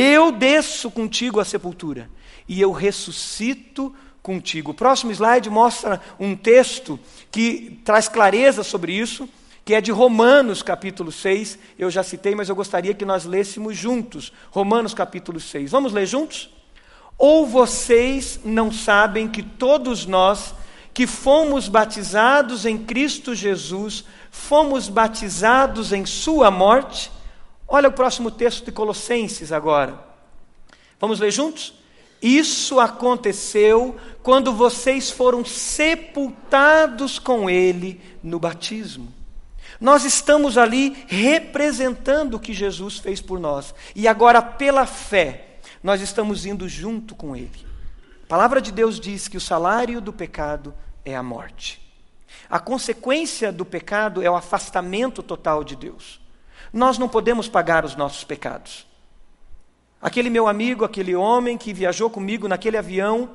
[0.00, 2.08] Eu desço contigo à sepultura
[2.48, 4.70] e eu ressuscito contigo.
[4.70, 7.00] O próximo slide mostra um texto
[7.32, 9.28] que traz clareza sobre isso
[9.64, 11.58] que é de Romanos capítulo 6.
[11.76, 14.32] Eu já citei, mas eu gostaria que nós lêssemos juntos.
[14.52, 15.72] Romanos capítulo 6.
[15.72, 16.48] Vamos ler juntos?
[17.18, 20.54] Ou vocês não sabem que todos nós
[20.94, 27.10] que fomos batizados em Cristo Jesus, fomos batizados em Sua morte?
[27.68, 30.02] Olha o próximo texto de Colossenses agora.
[30.98, 31.74] Vamos ler juntos?
[32.20, 39.18] Isso aconteceu quando vocês foram sepultados com Ele no batismo
[39.80, 43.74] nós estamos ali representando o que Jesus fez por nós.
[43.94, 47.66] E agora, pela fé, nós estamos indo junto com Ele.
[48.24, 51.80] A palavra de Deus diz que o salário do pecado é a morte.
[52.50, 56.20] A consequência do pecado é o afastamento total de Deus.
[56.72, 58.86] Nós não podemos pagar os nossos pecados.
[60.00, 63.30] Aquele meu amigo, aquele homem que viajou comigo naquele avião,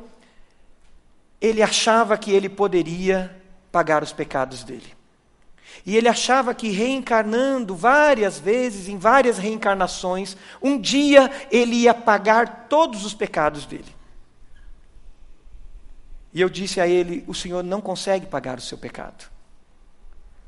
[1.41, 3.36] ele achava que ele poderia
[3.72, 4.93] pagar os pecados dele.
[5.86, 12.67] E ele achava que reencarnando várias vezes, em várias reencarnações, um dia ele ia pagar
[12.69, 13.93] todos os pecados dele.
[16.34, 19.30] E eu disse a ele: o Senhor não consegue pagar o seu pecado.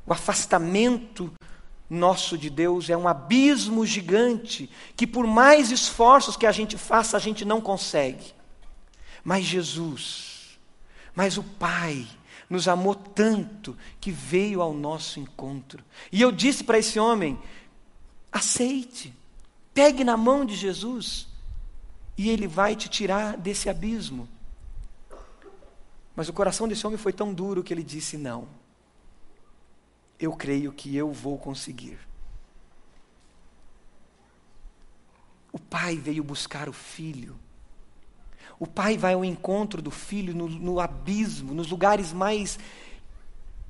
[0.06, 1.32] O afastamento
[1.88, 7.16] nosso de Deus é um abismo gigante, que por mais esforços que a gente faça,
[7.16, 8.34] a gente não consegue.
[9.22, 10.58] Mas Jesus,
[11.14, 12.06] mas o Pai,
[12.48, 15.84] nos amou tanto que veio ao nosso encontro.
[16.10, 17.38] E eu disse para esse homem:
[18.30, 19.12] aceite,
[19.74, 21.28] pegue na mão de Jesus,
[22.16, 24.28] e ele vai te tirar desse abismo.
[26.14, 28.48] Mas o coração desse homem foi tão duro que ele disse: não,
[30.18, 31.98] eu creio que eu vou conseguir.
[35.52, 37.38] O pai veio buscar o filho
[38.58, 42.58] o pai vai ao encontro do filho no, no abismo, nos lugares mais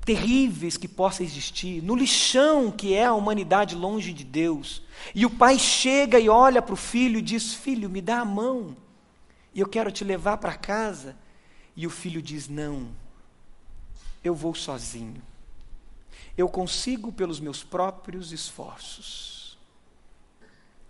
[0.05, 4.81] terríveis que possa existir, no lixão que é a humanidade longe de Deus.
[5.13, 8.25] E o pai chega e olha para o filho e diz: Filho, me dá a
[8.25, 8.75] mão,
[9.53, 11.15] e eu quero te levar para casa.
[11.75, 12.87] E o filho diz: Não,
[14.23, 15.21] eu vou sozinho.
[16.37, 19.57] Eu consigo pelos meus próprios esforços.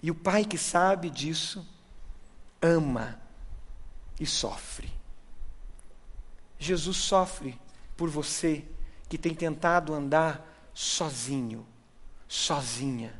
[0.03, 1.65] E o pai que sabe disso,
[2.61, 3.19] ama
[4.19, 4.91] e sofre.
[6.59, 7.59] Jesus sofre
[7.95, 8.65] por você
[9.07, 11.65] que tem tentado andar sozinho,
[12.27, 13.13] sozinha.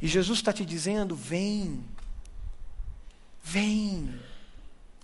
[0.00, 1.84] E Jesus está te dizendo: vem,
[3.42, 4.20] vem.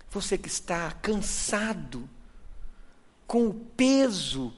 [0.09, 2.09] Você que está cansado
[3.27, 4.53] com o peso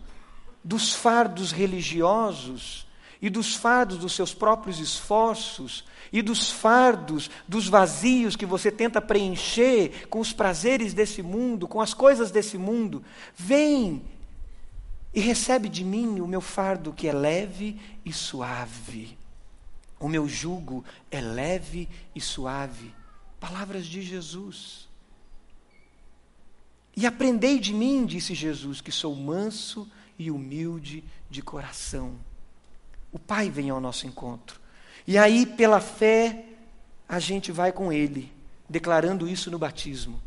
[0.64, 2.88] dos fardos religiosos,
[3.22, 9.02] e dos fardos dos seus próprios esforços e dos fardos, dos vazios que você tenta
[9.02, 13.04] preencher com os prazeres desse mundo, com as coisas desse mundo,
[13.36, 14.02] vem
[15.14, 19.18] e recebe de mim o meu fardo que é leve e suave.
[20.00, 22.94] O meu jugo é leve e suave.
[23.40, 24.88] Palavras de Jesus.
[26.96, 29.90] E aprendei de mim, disse Jesus, que sou manso
[30.20, 32.12] e humilde de coração.
[33.12, 34.60] O Pai vem ao nosso encontro.
[35.08, 36.46] E aí, pela fé,
[37.08, 38.32] a gente vai com Ele,
[38.70, 40.22] declarando isso no batismo.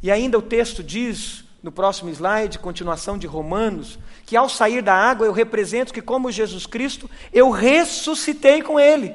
[0.00, 4.94] E ainda o texto diz, no próximo slide, continuação de Romanos, que ao sair da
[4.94, 9.14] água eu represento que, como Jesus Cristo, eu ressuscitei com Ele.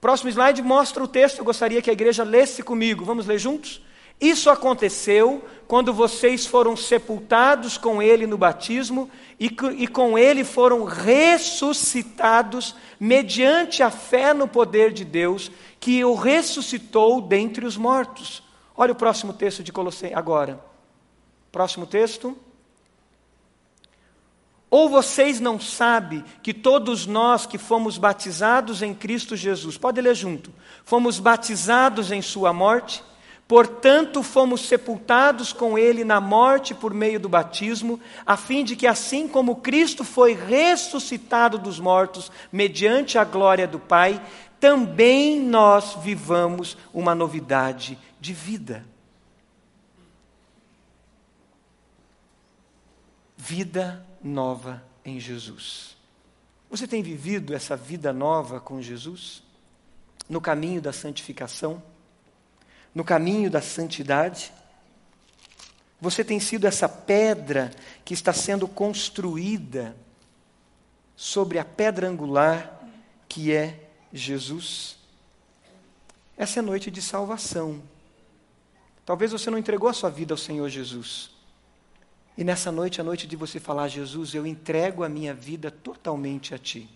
[0.00, 3.04] Próximo slide mostra o texto, eu gostaria que a igreja lesse comigo.
[3.04, 3.82] Vamos ler juntos?
[4.20, 10.84] Isso aconteceu quando vocês foram sepultados com Ele no batismo e, e com Ele foram
[10.84, 18.42] ressuscitados mediante a fé no poder de Deus que o ressuscitou dentre os mortos.
[18.76, 20.60] Olha o próximo texto de Colossenses agora.
[21.50, 22.36] Próximo texto.
[24.68, 30.14] Ou vocês não sabem que todos nós que fomos batizados em Cristo Jesus, pode ler
[30.14, 30.52] junto,
[30.84, 33.02] fomos batizados em Sua morte?
[33.50, 38.86] Portanto, fomos sepultados com ele na morte por meio do batismo, a fim de que,
[38.86, 44.24] assim como Cristo foi ressuscitado dos mortos mediante a glória do Pai,
[44.60, 48.86] também nós vivamos uma novidade de vida.
[53.36, 55.96] Vida nova em Jesus.
[56.70, 59.42] Você tem vivido essa vida nova com Jesus?
[60.28, 61.82] No caminho da santificação?
[62.94, 64.52] No caminho da santidade.
[66.00, 67.70] Você tem sido essa pedra
[68.04, 69.96] que está sendo construída
[71.14, 72.80] sobre a pedra angular
[73.28, 74.96] que é Jesus.
[76.36, 77.82] Essa é noite de salvação.
[79.04, 81.30] Talvez você não entregou a sua vida ao Senhor Jesus.
[82.36, 86.54] E nessa noite a noite de você falar: Jesus, eu entrego a minha vida totalmente
[86.54, 86.88] a Ti.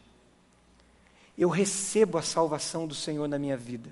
[1.37, 3.91] Eu recebo a salvação do Senhor na minha vida.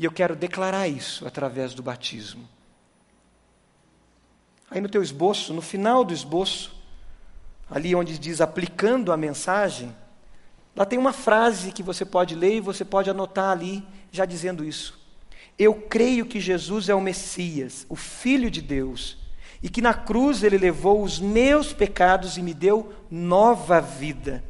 [0.00, 2.48] E eu quero declarar isso através do batismo.
[4.70, 6.74] Aí no teu esboço, no final do esboço,
[7.70, 9.94] ali onde diz aplicando a mensagem,
[10.74, 14.64] lá tem uma frase que você pode ler e você pode anotar ali, já dizendo
[14.64, 14.98] isso.
[15.58, 19.18] Eu creio que Jesus é o Messias, o Filho de Deus,
[19.62, 24.42] e que na cruz ele levou os meus pecados e me deu nova vida.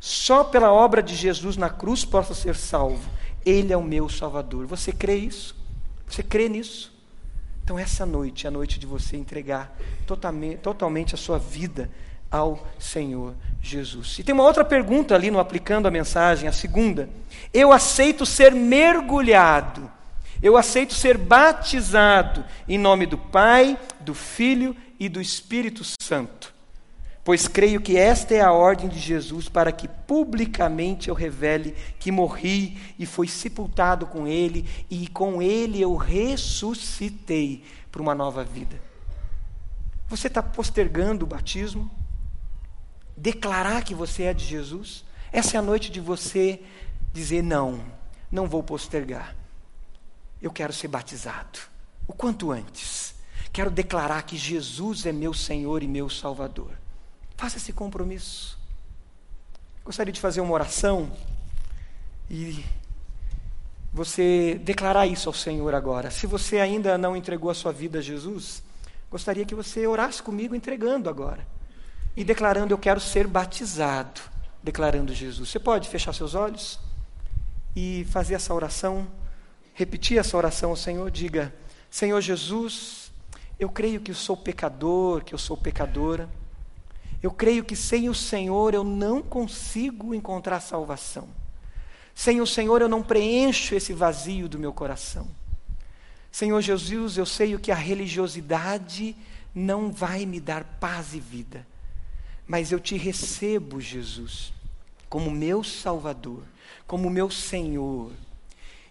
[0.00, 3.20] Só pela obra de Jesus na cruz posso ser salvo.
[3.44, 4.66] Ele é o meu Salvador.
[4.66, 5.56] Você crê isso?
[6.08, 6.92] Você crê nisso?
[7.64, 9.76] Então, essa noite é a noite de você entregar
[10.06, 11.90] totalmente, totalmente a sua vida
[12.30, 14.18] ao Senhor Jesus.
[14.18, 17.08] E tem uma outra pergunta ali no aplicando a mensagem, a segunda.
[17.52, 19.90] Eu aceito ser mergulhado,
[20.42, 26.59] eu aceito ser batizado em nome do Pai, do Filho e do Espírito Santo
[27.24, 32.10] pois creio que esta é a ordem de Jesus para que publicamente eu revele que
[32.10, 38.80] morri e fui sepultado com ele, e com ele eu ressuscitei para uma nova vida.
[40.08, 41.90] Você está postergando o batismo?
[43.16, 45.04] Declarar que você é de Jesus?
[45.30, 46.60] Essa é a noite de você
[47.12, 47.80] dizer: não,
[48.32, 49.36] não vou postergar.
[50.40, 51.60] Eu quero ser batizado.
[52.08, 53.14] O quanto antes.
[53.52, 56.79] Quero declarar que Jesus é meu Senhor e meu Salvador.
[57.40, 58.58] Faça esse compromisso.
[59.82, 61.10] Gostaria de fazer uma oração
[62.28, 62.62] e
[63.90, 66.10] você declarar isso ao Senhor agora.
[66.10, 68.62] Se você ainda não entregou a sua vida a Jesus,
[69.10, 71.46] gostaria que você orasse comigo entregando agora
[72.14, 74.20] e declarando: Eu quero ser batizado,
[74.62, 75.48] declarando Jesus.
[75.48, 76.78] Você pode fechar seus olhos
[77.74, 79.08] e fazer essa oração,
[79.72, 81.10] repetir essa oração ao Senhor.
[81.10, 81.54] Diga:
[81.90, 83.10] Senhor Jesus,
[83.58, 86.28] eu creio que eu sou pecador, que eu sou pecadora.
[87.22, 91.28] Eu creio que sem o Senhor eu não consigo encontrar salvação.
[92.14, 95.28] Sem o Senhor eu não preencho esse vazio do meu coração.
[96.32, 99.14] Senhor Jesus, eu sei que a religiosidade
[99.54, 101.66] não vai me dar paz e vida.
[102.46, 104.52] Mas eu te recebo, Jesus,
[105.08, 106.42] como meu Salvador,
[106.86, 108.12] como meu Senhor.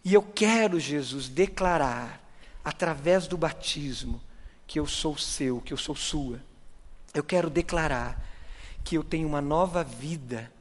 [0.04, 2.22] E eu quero, Jesus, declarar,
[2.64, 4.22] através do batismo,
[4.68, 6.40] que eu sou seu, que eu sou sua
[7.14, 8.24] eu quero declarar
[8.84, 10.52] que eu tenho uma nova vida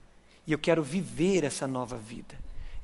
[0.46, 2.34] e eu quero viver essa nova vida.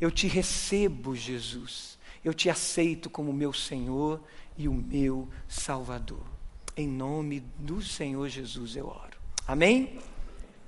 [0.00, 1.98] Eu te recebo, Jesus.
[2.24, 4.20] Eu te aceito como meu Senhor
[4.56, 6.24] e o meu Salvador.
[6.76, 9.16] Em nome do Senhor Jesus eu oro.
[9.46, 9.98] Amém?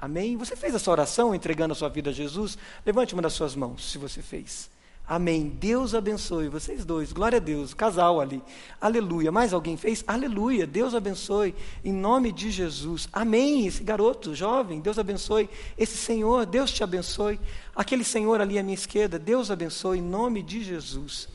[0.01, 0.37] Amém?
[0.37, 2.59] Você fez essa oração entregando a sua vida a Jesus?
[2.85, 4.71] Levante uma das suas mãos, se você fez.
[5.09, 5.49] Amém.
[5.49, 7.13] Deus abençoe vocês dois.
[7.13, 7.73] Glória a Deus.
[7.73, 8.43] Casal ali.
[8.81, 9.31] Aleluia.
[9.31, 10.03] Mais alguém fez?
[10.05, 10.67] Aleluia.
[10.67, 11.55] Deus abençoe.
[11.85, 13.09] Em nome de Jesus.
[13.13, 13.69] Amém.
[13.69, 15.49] Esse garoto jovem, Deus abençoe.
[15.79, 17.39] Esse senhor, Deus te abençoe.
[17.75, 19.99] Aquele senhor ali à minha esquerda, Deus abençoe.
[19.99, 21.29] Em nome de Jesus.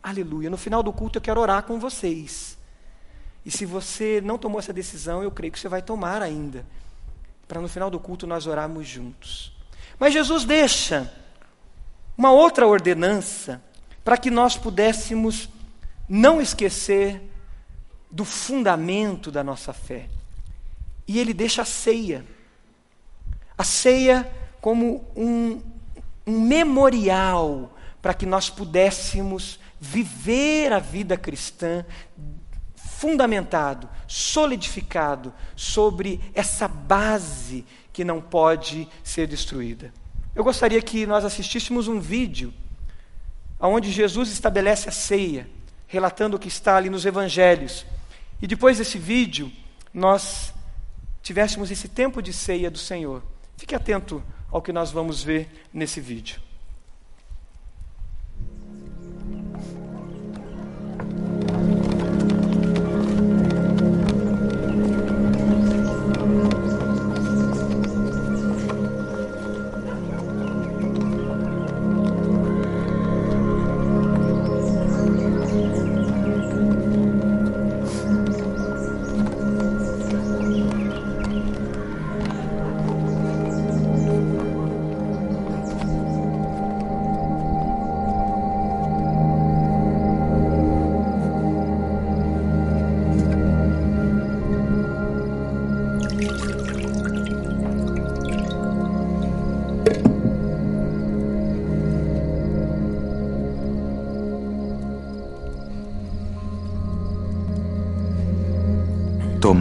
[0.00, 0.48] Aleluia.
[0.48, 2.56] No final do culto eu quero orar com vocês.
[3.44, 6.64] E se você não tomou essa decisão, eu creio que você vai tomar ainda.
[7.48, 9.52] Para no final do culto nós orarmos juntos.
[9.98, 11.12] Mas Jesus deixa
[12.16, 13.62] uma outra ordenança
[14.04, 15.48] para que nós pudéssemos
[16.08, 17.22] não esquecer
[18.10, 20.08] do fundamento da nossa fé.
[21.06, 22.24] E ele deixa a ceia.
[23.58, 25.60] A ceia como um,
[26.26, 31.84] um memorial para que nós pudéssemos viver a vida cristã
[32.76, 39.92] fundamentado, solidificado sobre essa base que não pode ser destruída.
[40.36, 42.52] Eu gostaria que nós assistíssemos um vídeo
[43.58, 45.48] onde Jesus estabelece a ceia,
[45.86, 47.86] relatando o que está ali nos evangelhos.
[48.42, 49.50] E depois desse vídeo,
[49.94, 50.52] nós
[51.22, 53.22] tivéssemos esse tempo de ceia do Senhor.
[53.56, 54.22] Fique atento
[54.52, 56.38] ao que nós vamos ver nesse vídeo.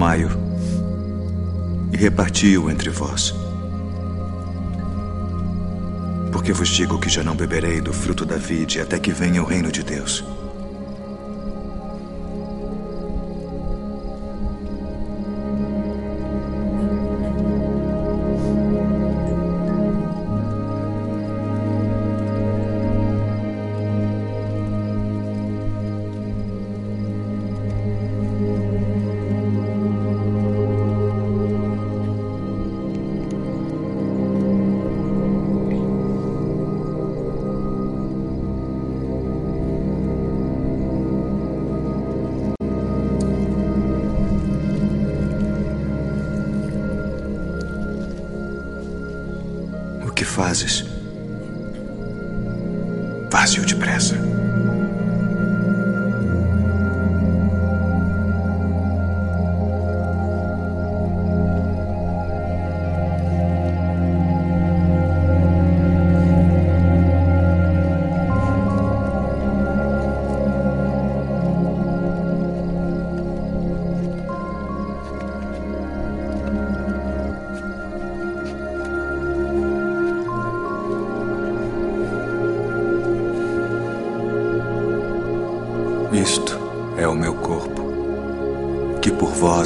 [0.06, 0.30] Tomai-o
[1.92, 3.34] e reparti-o entre vós.
[6.32, 9.46] Porque vos digo que já não beberei do fruto da vide até que venha o
[9.48, 10.24] reino de Deus.
[50.36, 50.84] Fazes.
[53.32, 54.35] Faze-o depressa.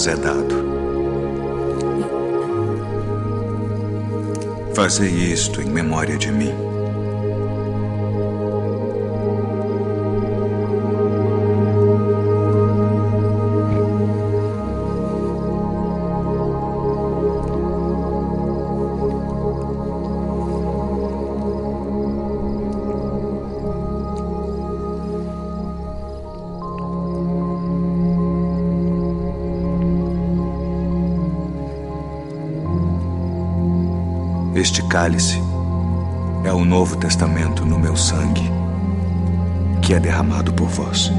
[0.08, 0.70] É dado.
[4.74, 6.68] Fazei isto em memória de mim.
[35.10, 35.41] Cálice
[36.45, 38.47] é o Novo Testamento no meu sangue,
[39.82, 41.12] que é derramado por vós.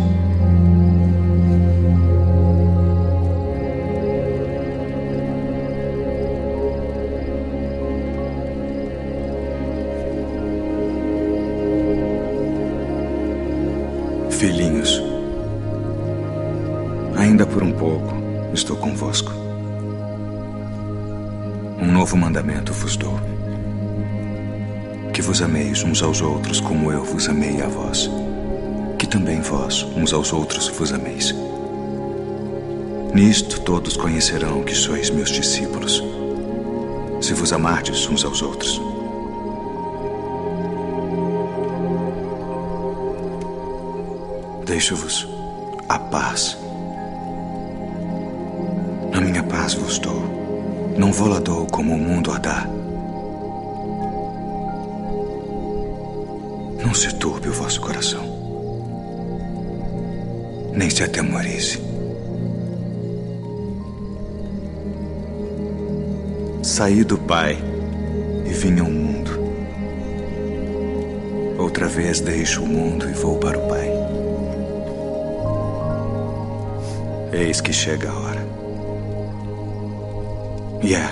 [26.21, 28.11] Aos outros como eu vos amei a vós,
[28.99, 31.35] que também vós uns aos outros vos ameis.
[33.15, 36.03] Nisto todos conhecerão que sois meus discípulos,
[37.23, 38.81] se vos amardes uns aos outros.
[44.67, 45.27] Deixo-vos
[45.89, 46.59] a paz.
[49.15, 50.23] A minha paz vos dou.
[50.99, 52.80] Não vou lá dou como o mundo a dá.
[56.91, 58.21] Não se turbe o vosso coração,
[60.75, 61.81] nem se atemorize.
[66.65, 67.57] Saí do Pai
[68.45, 69.31] e vim ao mundo.
[71.61, 73.89] Outra vez deixo o mundo e vou para o Pai.
[77.33, 78.47] Eis que chega a hora.
[80.83, 81.09] E é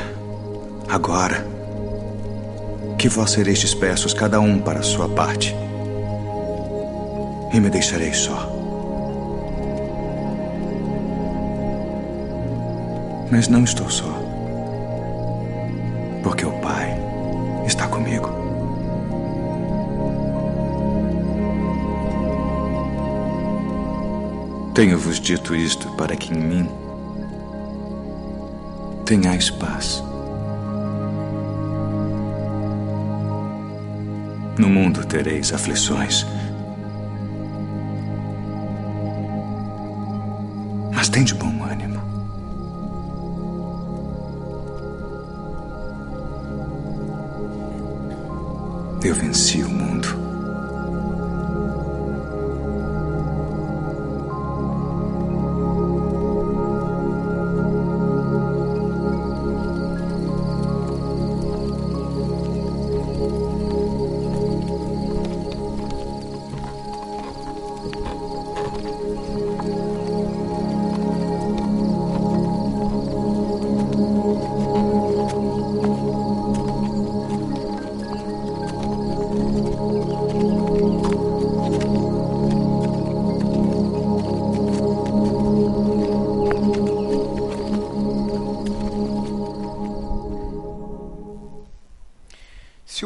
[0.89, 1.47] agora
[2.99, 5.55] que vós sereis dispersos, cada um para a sua parte,
[7.53, 8.49] e me deixareis só.
[13.31, 14.13] Mas não estou só,
[16.23, 16.99] porque o Pai
[17.67, 18.39] está comigo.
[24.75, 26.69] Tenho-vos dito isto para que em mim
[29.05, 30.05] tenhais paz.
[34.57, 36.25] No mundo tereis aflições.
[41.19, 42.01] Mas tem de bom ânimo.
[49.03, 49.71] Eu venci o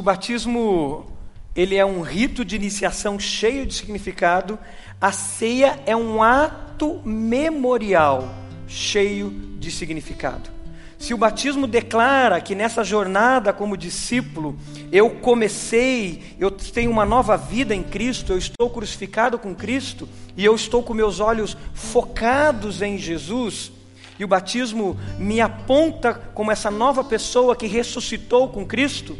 [0.02, 1.06] o batismo
[1.54, 4.58] ele é um rito de iniciação cheio de significado,
[5.00, 8.28] a ceia é um ato memorial
[8.66, 9.30] cheio
[9.60, 10.50] de significado.
[10.98, 14.58] Se o batismo declara que nessa jornada como discípulo
[14.90, 20.44] eu comecei, eu tenho uma nova vida em Cristo, eu estou crucificado com Cristo e
[20.44, 23.70] eu estou com meus olhos focados em Jesus,
[24.18, 29.16] e o batismo me aponta como essa nova pessoa que ressuscitou com Cristo,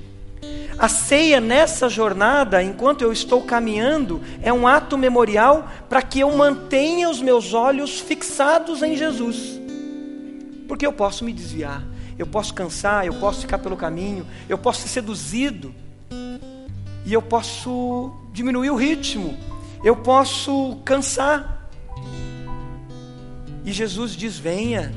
[0.79, 6.35] a ceia nessa jornada, enquanto eu estou caminhando, é um ato memorial para que eu
[6.37, 9.61] mantenha os meus olhos fixados em Jesus.
[10.67, 11.85] Porque eu posso me desviar,
[12.19, 15.75] eu posso cansar, eu posso ficar pelo caminho, eu posso ser seduzido,
[17.05, 19.37] e eu posso diminuir o ritmo,
[19.85, 21.69] eu posso cansar.
[23.65, 24.93] E Jesus diz: venha,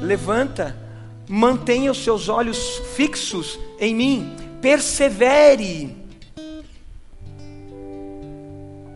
[0.00, 0.76] levanta,
[1.28, 5.94] mantenha os seus olhos fixos em mim persevere.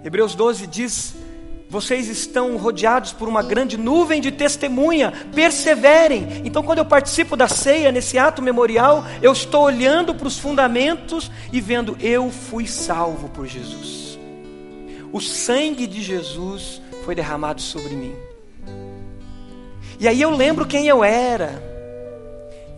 [0.03, 1.17] Hebreus 12 diz:
[1.69, 6.43] vocês estão rodeados por uma grande nuvem de testemunha, perseverem.
[6.45, 11.31] Então, quando eu participo da ceia, nesse ato memorial, eu estou olhando para os fundamentos
[11.53, 14.17] e vendo, eu fui salvo por Jesus.
[15.13, 18.15] O sangue de Jesus foi derramado sobre mim.
[19.99, 21.63] E aí eu lembro quem eu era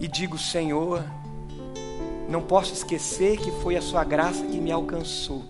[0.00, 1.04] e digo, Senhor,
[2.28, 5.42] não posso esquecer que foi a Sua graça que me alcançou.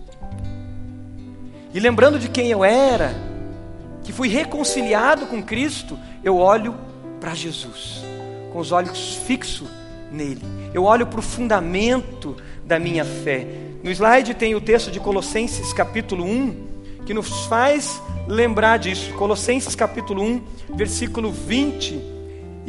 [1.73, 3.13] E lembrando de quem eu era,
[4.03, 6.75] que fui reconciliado com Cristo, eu olho
[7.19, 8.01] para Jesus,
[8.53, 9.67] com os olhos fixos
[10.09, 10.41] nele.
[10.73, 13.45] Eu olho para o fundamento da minha fé.
[13.83, 16.67] No slide tem o texto de Colossenses capítulo 1,
[17.05, 19.13] que nos faz lembrar disso.
[19.13, 20.41] Colossenses capítulo 1,
[20.75, 22.18] versículo 20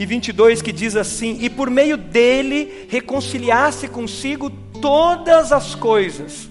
[0.00, 4.48] e 22 que diz assim: E por meio dele reconciliasse consigo
[4.80, 6.48] todas as coisas,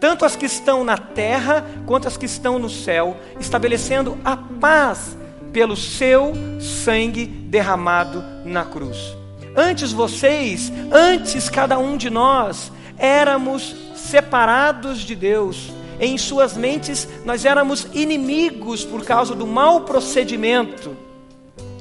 [0.00, 5.16] tanto as que estão na terra quanto as que estão no céu, estabelecendo a paz
[5.52, 9.16] pelo seu sangue derramado na cruz.
[9.54, 15.72] Antes vocês, antes cada um de nós, éramos separados de Deus.
[16.00, 21.09] Em suas mentes nós éramos inimigos por causa do mau procedimento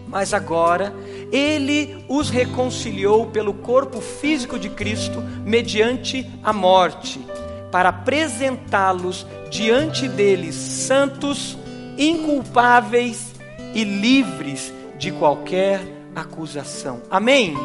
[0.09, 0.93] mas agora
[1.31, 7.19] ele os reconciliou pelo corpo físico de Cristo mediante a morte,
[7.71, 11.57] para apresentá-los diante deles santos,
[11.97, 13.33] inculpáveis
[13.73, 15.81] e livres de qualquer
[16.15, 17.01] acusação.
[17.09, 17.55] Amém?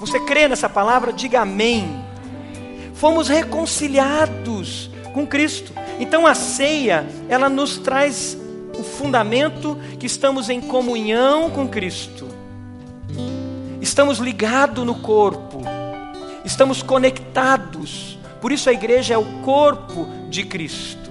[0.00, 1.12] Você crê nessa palavra?
[1.12, 2.04] Diga amém.
[2.94, 5.72] Fomos reconciliados com Cristo.
[6.00, 8.36] Então a ceia, ela nos traz
[8.78, 12.28] o fundamento que estamos em comunhão com Cristo.
[13.80, 15.62] Estamos ligados no corpo.
[16.44, 18.18] Estamos conectados.
[18.40, 21.10] Por isso a igreja é o corpo de Cristo.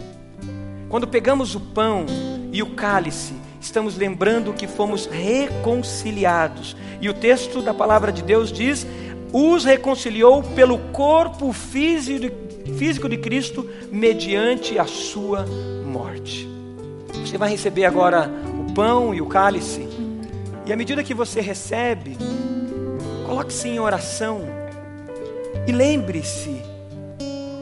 [0.87, 2.05] Quando pegamos o pão
[2.51, 6.75] e o cálice, estamos lembrando que fomos reconciliados.
[7.01, 8.87] E o texto da palavra de Deus diz:
[9.33, 15.45] os reconciliou pelo corpo físico de Cristo mediante a sua
[15.85, 16.47] morte.
[17.13, 18.29] Você vai receber agora
[18.67, 19.87] o pão e o cálice,
[20.65, 22.17] e à medida que você recebe,
[23.25, 24.41] coloque-se em oração
[25.65, 26.61] e lembre-se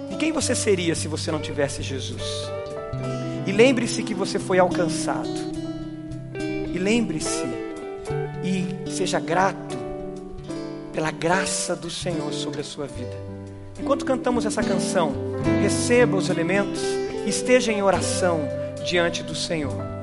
[0.09, 2.23] de quem você seria se você não tivesse Jesus.
[3.45, 5.55] E lembre-se que você foi alcançado.
[6.73, 7.45] E lembre-se
[8.43, 9.77] e seja grato
[10.93, 13.15] pela graça do Senhor sobre a sua vida.
[13.79, 15.13] Enquanto cantamos essa canção,
[15.61, 16.81] receba os elementos,
[17.25, 18.47] esteja em oração
[18.85, 19.94] diante do Senhor.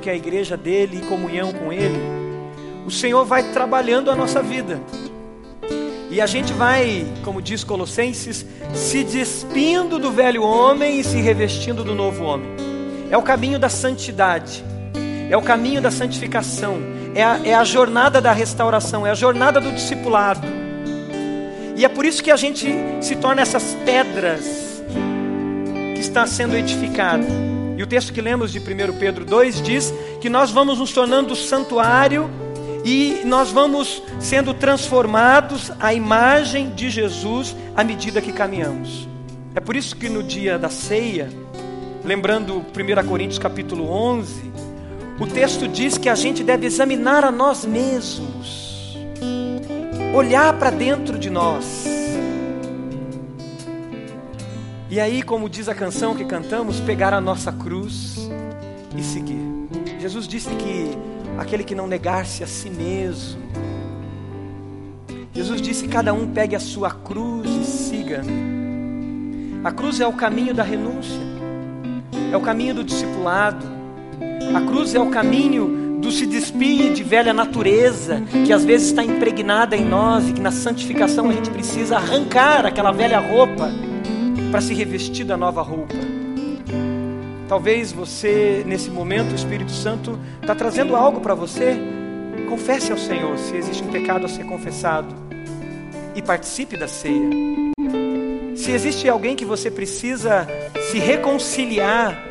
[0.00, 2.00] Que é a igreja dele, e comunhão com ele,
[2.86, 4.80] o Senhor vai trabalhando a nossa vida.
[6.10, 8.44] E a gente vai, como diz Colossenses,
[8.74, 12.48] se despindo do velho homem e se revestindo do novo homem.
[13.10, 14.64] É o caminho da santidade,
[15.30, 16.78] é o caminho da santificação,
[17.14, 20.46] é a, é a jornada da restauração, é a jornada do discipulado.
[21.76, 22.68] E é por isso que a gente
[23.00, 24.82] se torna essas pedras
[25.94, 27.24] que está sendo edificada.
[27.80, 28.62] E o texto que lemos de 1
[28.98, 32.28] Pedro 2 diz que nós vamos nos tornando santuário
[32.84, 39.08] e nós vamos sendo transformados à imagem de Jesus à medida que caminhamos.
[39.54, 41.30] É por isso que no dia da ceia,
[42.04, 44.52] lembrando 1 Coríntios capítulo 11,
[45.18, 48.94] o texto diz que a gente deve examinar a nós mesmos
[50.14, 51.99] olhar para dentro de nós.
[54.90, 58.28] E aí, como diz a canção que cantamos, pegar a nossa cruz
[58.96, 59.38] e seguir.
[60.00, 60.90] Jesus disse que
[61.38, 63.40] aquele que não negar-se a si mesmo.
[65.32, 69.60] Jesus disse: cada um pegue a sua cruz e siga-me.
[69.62, 71.20] A cruz é o caminho da renúncia,
[72.32, 73.64] é o caminho do discipulado,
[74.52, 79.04] a cruz é o caminho do se despir de velha natureza que às vezes está
[79.04, 83.70] impregnada em nós e que na santificação a gente precisa arrancar aquela velha roupa
[84.50, 85.94] para se revestir da nova roupa.
[87.48, 91.76] Talvez você, nesse momento, o Espírito Santo está trazendo algo para você.
[92.48, 95.14] Confesse ao Senhor se existe um pecado a ser confessado
[96.14, 97.28] e participe da ceia.
[98.54, 100.46] Se existe alguém que você precisa
[100.90, 102.30] se reconciliar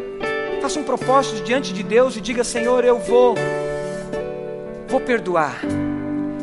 [0.62, 3.34] Faça um propósito diante de Deus e diga: Senhor, eu vou,
[4.88, 5.62] vou perdoar,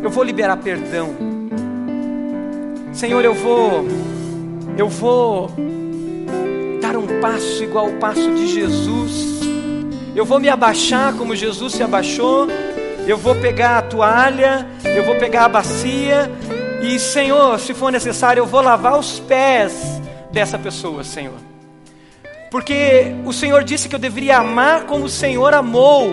[0.03, 1.15] eu vou liberar perdão.
[2.95, 3.85] Senhor, eu vou,
[4.77, 5.51] eu vou
[6.81, 9.41] dar um passo igual ao passo de Jesus.
[10.15, 12.47] Eu vou me abaixar como Jesus se abaixou.
[13.07, 16.31] Eu vou pegar a toalha, eu vou pegar a bacia
[16.83, 20.01] e, Senhor, se for necessário, eu vou lavar os pés
[20.33, 21.35] dessa pessoa, Senhor.
[22.51, 26.11] Porque o Senhor disse que eu deveria amar como o Senhor amou.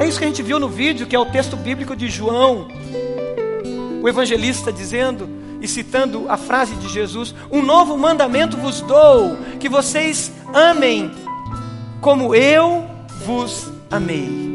[0.00, 2.68] É isso que a gente viu no vídeo, que é o texto bíblico de João.
[4.02, 9.68] O evangelista dizendo e citando a frase de Jesus: Um novo mandamento vos dou, que
[9.68, 11.10] vocês amem
[12.00, 12.84] como eu
[13.24, 14.50] vos amei.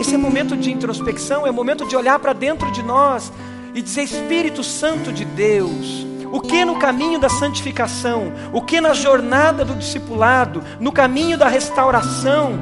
[0.00, 3.30] Esse é momento de introspecção, é momento de olhar para dentro de nós
[3.74, 8.94] e dizer: Espírito Santo de Deus, o que no caminho da santificação, o que na
[8.94, 12.58] jornada do discipulado, no caminho da restauração,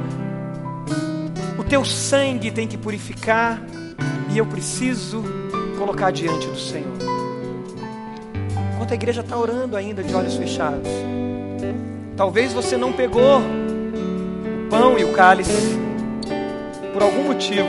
[1.57, 3.61] o teu sangue tem que purificar
[4.29, 5.23] e eu preciso
[5.81, 6.95] colocar diante do Senhor.
[8.75, 10.87] Enquanto a igreja está orando ainda de olhos fechados,
[12.15, 15.79] talvez você não pegou o pão e o cálice
[16.93, 17.67] por algum motivo,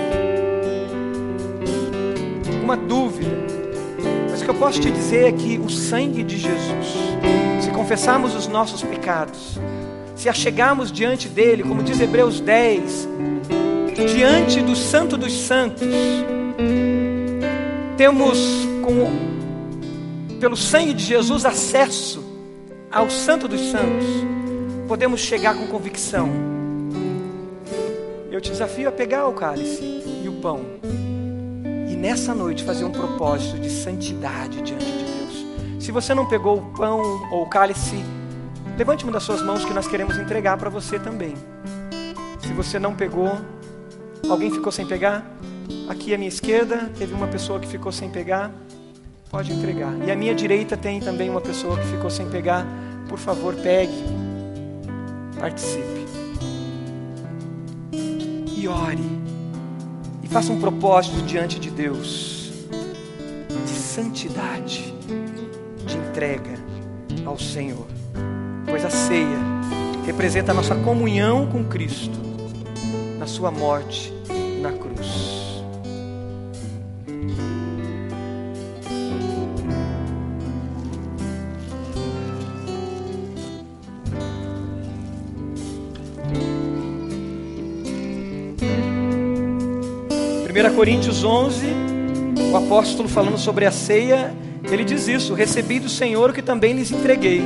[2.62, 3.42] uma dúvida
[4.42, 6.96] o que eu posso te dizer é que o sangue de Jesus,
[7.60, 9.56] se confessarmos os nossos pecados,
[10.16, 13.08] se achegarmos diante dele, como diz Hebreus 10,
[14.12, 15.86] diante do Santo dos Santos,
[18.02, 18.36] temos
[18.84, 22.20] com, pelo sangue de Jesus acesso
[22.90, 24.04] ao Santo dos Santos,
[24.88, 26.28] podemos chegar com convicção.
[28.28, 30.62] Eu te desafio a pegar o cálice e o pão
[31.96, 35.46] nessa noite fazer um propósito de santidade diante de Deus.
[35.78, 37.00] Se você não pegou o pão
[37.30, 38.04] ou o cálice,
[38.76, 41.36] levante uma das suas mãos que nós queremos entregar para você também.
[42.40, 43.30] Se você não pegou,
[44.28, 45.24] alguém ficou sem pegar?
[45.88, 48.50] Aqui à minha esquerda teve uma pessoa que ficou sem pegar.
[49.30, 49.94] Pode entregar.
[50.06, 52.66] E à minha direita tem também uma pessoa que ficou sem pegar.
[53.08, 54.04] Por favor, pegue.
[55.38, 56.06] Participe.
[58.56, 59.22] E ore.
[60.32, 62.52] Faça um propósito diante de Deus
[63.66, 64.94] de santidade,
[65.86, 66.58] de entrega
[67.26, 67.86] ao Senhor,
[68.66, 69.38] pois a ceia
[70.06, 72.18] representa a nossa comunhão com Cristo
[73.18, 74.10] na Sua morte
[74.62, 75.31] na cruz.
[90.52, 91.64] 1 Coríntios 11,
[92.52, 94.34] o apóstolo falando sobre a ceia,
[94.70, 97.42] ele diz isso: Recebi do Senhor o que também lhes entreguei.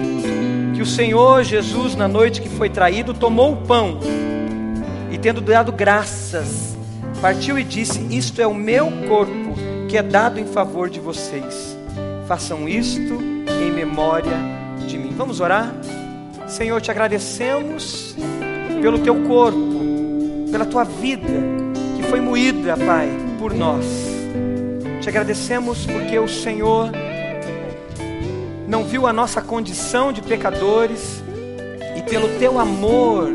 [0.74, 4.00] Que o Senhor Jesus, na noite que foi traído, tomou o pão
[5.12, 6.76] e, tendo dado graças,
[7.22, 9.54] partiu e disse: Isto é o meu corpo
[9.88, 11.78] que é dado em favor de vocês.
[12.26, 13.20] façam isto
[13.62, 14.36] em memória
[14.84, 15.14] de mim.
[15.16, 15.72] Vamos orar?
[16.48, 18.16] Senhor, te agradecemos
[18.82, 21.55] pelo teu corpo, pela tua vida
[22.08, 23.84] foi moída, Pai, por nós.
[25.00, 26.90] Te agradecemos porque o Senhor
[28.68, 31.22] não viu a nossa condição de pecadores
[31.96, 33.28] e pelo teu amor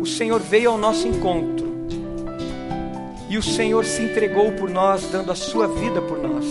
[0.00, 1.68] o Senhor veio ao nosso encontro.
[3.28, 6.46] E o Senhor se entregou por nós, dando a sua vida por nós.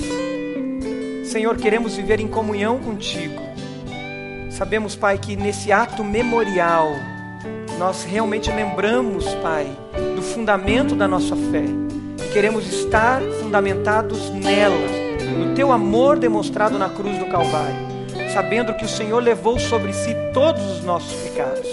[1.25, 3.41] Senhor, queremos viver em comunhão contigo.
[4.51, 6.91] Sabemos, Pai, que nesse ato memorial
[7.77, 9.67] nós realmente lembramos, Pai,
[10.15, 11.63] do fundamento da nossa fé.
[12.25, 14.75] E queremos estar fundamentados nela,
[15.37, 17.75] no teu amor demonstrado na cruz do Calvário,
[18.33, 21.67] sabendo que o Senhor levou sobre si todos os nossos pecados.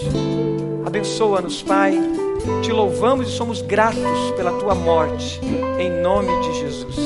[0.86, 1.98] Abençoa-nos, Pai.
[2.62, 5.40] Te louvamos e somos gratos pela tua morte,
[5.78, 6.96] em nome de Jesus.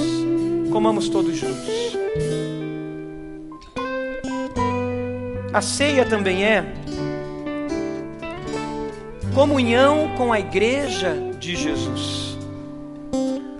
[0.72, 1.96] Comamos todos juntos.
[5.52, 6.74] A ceia também é
[9.34, 12.36] comunhão com a igreja de Jesus.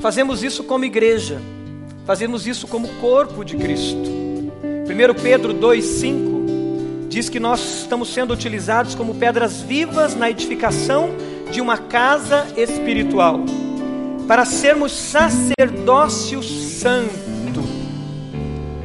[0.01, 1.41] Fazemos isso como igreja,
[2.07, 3.99] fazemos isso como corpo de Cristo.
[3.99, 11.11] 1 Pedro 2,5 diz que nós estamos sendo utilizados como pedras vivas na edificação
[11.51, 13.41] de uma casa espiritual,
[14.27, 17.63] para sermos sacerdócio santo.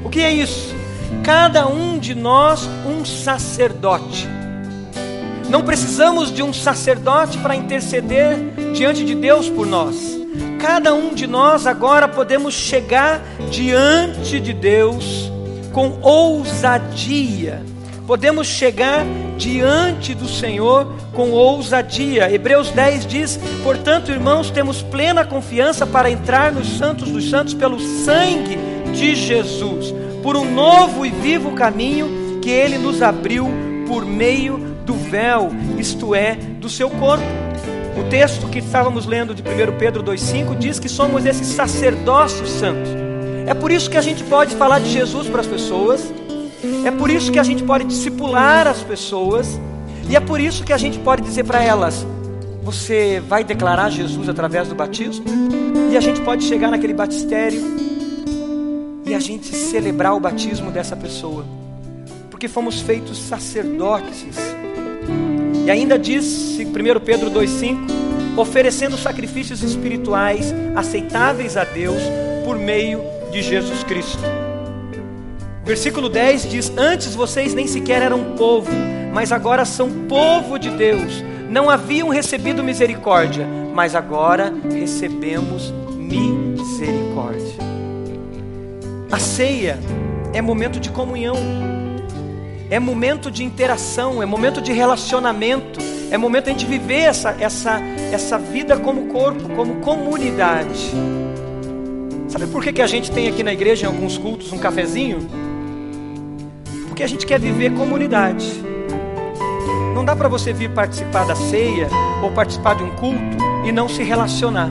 [0.04, 0.84] O que é isso?
[1.24, 4.28] cada um de nós um sacerdote.
[5.50, 8.38] Não precisamos de um sacerdote para interceder
[8.74, 10.20] diante de Deus por nós.
[10.60, 13.22] Cada um de nós agora podemos chegar
[13.52, 15.32] diante de Deus
[15.72, 17.62] com ousadia.
[18.08, 19.06] Podemos chegar
[19.38, 22.32] diante do Senhor com ousadia.
[22.32, 27.80] Hebreus 10 diz: Portanto, irmãos, temos plena confiança para entrar nos santos dos santos pelo
[27.80, 28.58] sangue
[28.94, 33.50] de Jesus por um novo e vivo caminho que ele nos abriu
[33.88, 37.24] por meio do véu, isto é, do seu corpo.
[37.98, 42.90] O texto que estávamos lendo de 1 Pedro 2,5 diz que somos esse sacerdócio santo.
[43.46, 46.12] É por isso que a gente pode falar de Jesus para as pessoas,
[46.86, 49.60] é por isso que a gente pode discipular as pessoas,
[50.10, 52.06] e é por isso que a gente pode dizer para elas:
[52.64, 55.26] Você vai declarar Jesus através do batismo?
[55.92, 57.62] E a gente pode chegar naquele batistério
[59.06, 61.46] e a gente celebrar o batismo dessa pessoa,
[62.32, 64.53] porque fomos feitos sacerdotes.
[65.66, 68.04] E ainda diz, 1 Pedro 2,5:
[68.36, 72.02] oferecendo sacrifícios espirituais aceitáveis a Deus
[72.44, 73.02] por meio
[73.32, 74.20] de Jesus Cristo.
[75.64, 78.72] Versículo 10 diz: Antes vocês nem sequer eram povo,
[79.14, 81.24] mas agora são povo de Deus.
[81.50, 87.54] Não haviam recebido misericórdia, mas agora recebemos misericórdia.
[89.12, 89.80] A ceia
[90.34, 91.36] é momento de comunhão,
[92.70, 95.80] é momento de interação, é momento de relacionamento,
[96.12, 97.80] é momento de a gente viver essa, essa,
[98.12, 100.92] essa vida como corpo, como comunidade.
[102.28, 105.28] Sabe por que, que a gente tem aqui na igreja, em alguns cultos, um cafezinho?
[106.88, 108.46] Porque a gente quer viver comunidade.
[109.94, 111.88] Não dá para você vir participar da ceia
[112.24, 114.70] ou participar de um culto e não se relacionar.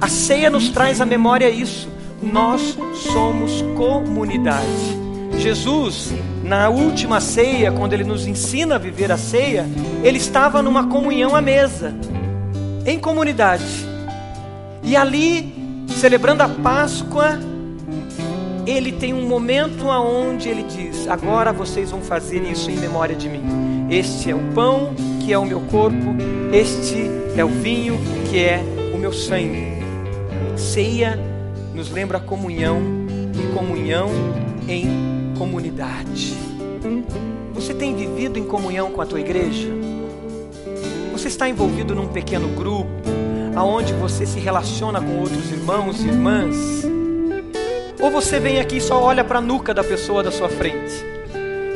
[0.00, 1.92] A ceia nos traz à memória isso
[2.22, 2.78] nós
[3.12, 5.01] somos comunidade.
[5.38, 6.12] Jesus,
[6.44, 9.66] na última ceia, quando ele nos ensina a viver a ceia,
[10.02, 11.94] ele estava numa comunhão à mesa,
[12.86, 13.64] em comunidade.
[14.82, 17.38] E ali, celebrando a Páscoa,
[18.66, 23.28] ele tem um momento aonde ele diz: "Agora vocês vão fazer isso em memória de
[23.28, 23.86] mim.
[23.90, 26.16] Este é o pão que é o meu corpo,
[26.52, 27.98] este é o vinho
[28.30, 28.62] que é
[28.94, 29.82] o meu sangue."
[30.56, 31.18] Ceia
[31.74, 32.80] nos lembra comunhão
[33.34, 34.10] e comunhão
[34.68, 36.36] em comunidade.
[37.52, 39.68] Você tem vivido em comunhão com a tua igreja?
[41.10, 42.88] Você está envolvido num pequeno grupo
[43.56, 46.56] aonde você se relaciona com outros irmãos e irmãs?
[48.00, 50.94] Ou você vem aqui e só olha para a nuca da pessoa da sua frente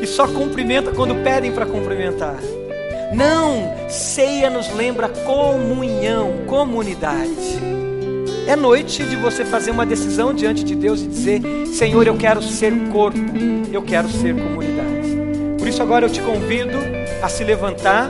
[0.00, 2.38] e só cumprimenta quando pedem para cumprimentar?
[3.12, 7.60] Não, ceia nos lembra comunhão, comunidade.
[8.46, 12.40] É noite de você fazer uma decisão diante de Deus e dizer: Senhor, eu quero
[12.42, 13.18] ser corpo,
[13.72, 15.16] eu quero ser comunidade.
[15.58, 16.78] Por isso, agora eu te convido
[17.20, 18.08] a se levantar,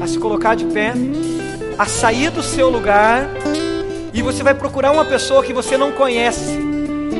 [0.00, 0.92] a se colocar de pé,
[1.76, 3.28] a sair do seu lugar
[4.14, 6.58] e você vai procurar uma pessoa que você não conhece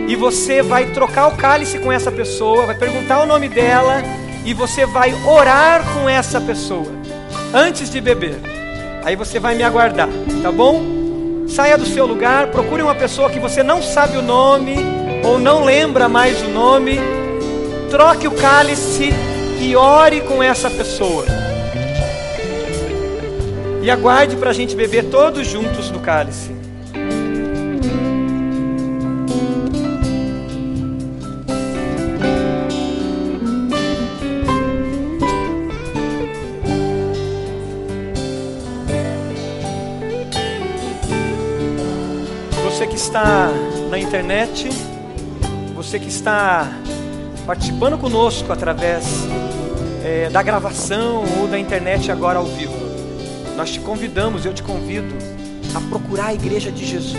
[0.09, 4.03] e você vai trocar o cálice com essa pessoa, vai perguntar o nome dela
[4.45, 6.87] e você vai orar com essa pessoa
[7.53, 8.39] antes de beber.
[9.05, 10.09] Aí você vai me aguardar,
[10.43, 10.96] tá bom?
[11.47, 14.77] Saia do seu lugar, procure uma pessoa que você não sabe o nome,
[15.25, 16.99] ou não lembra mais o nome,
[17.91, 19.11] troque o cálice
[19.61, 21.25] e ore com essa pessoa.
[23.83, 26.66] E aguarde para a gente beber todos juntos do cálice.
[43.17, 43.49] Está
[43.89, 44.69] na internet,
[45.75, 46.71] você que está
[47.47, 49.07] participando conosco através
[50.05, 52.75] é, da gravação ou da internet agora ao vivo.
[53.57, 55.15] Nós te convidamos, eu te convido
[55.75, 57.17] a procurar a igreja de Jesus,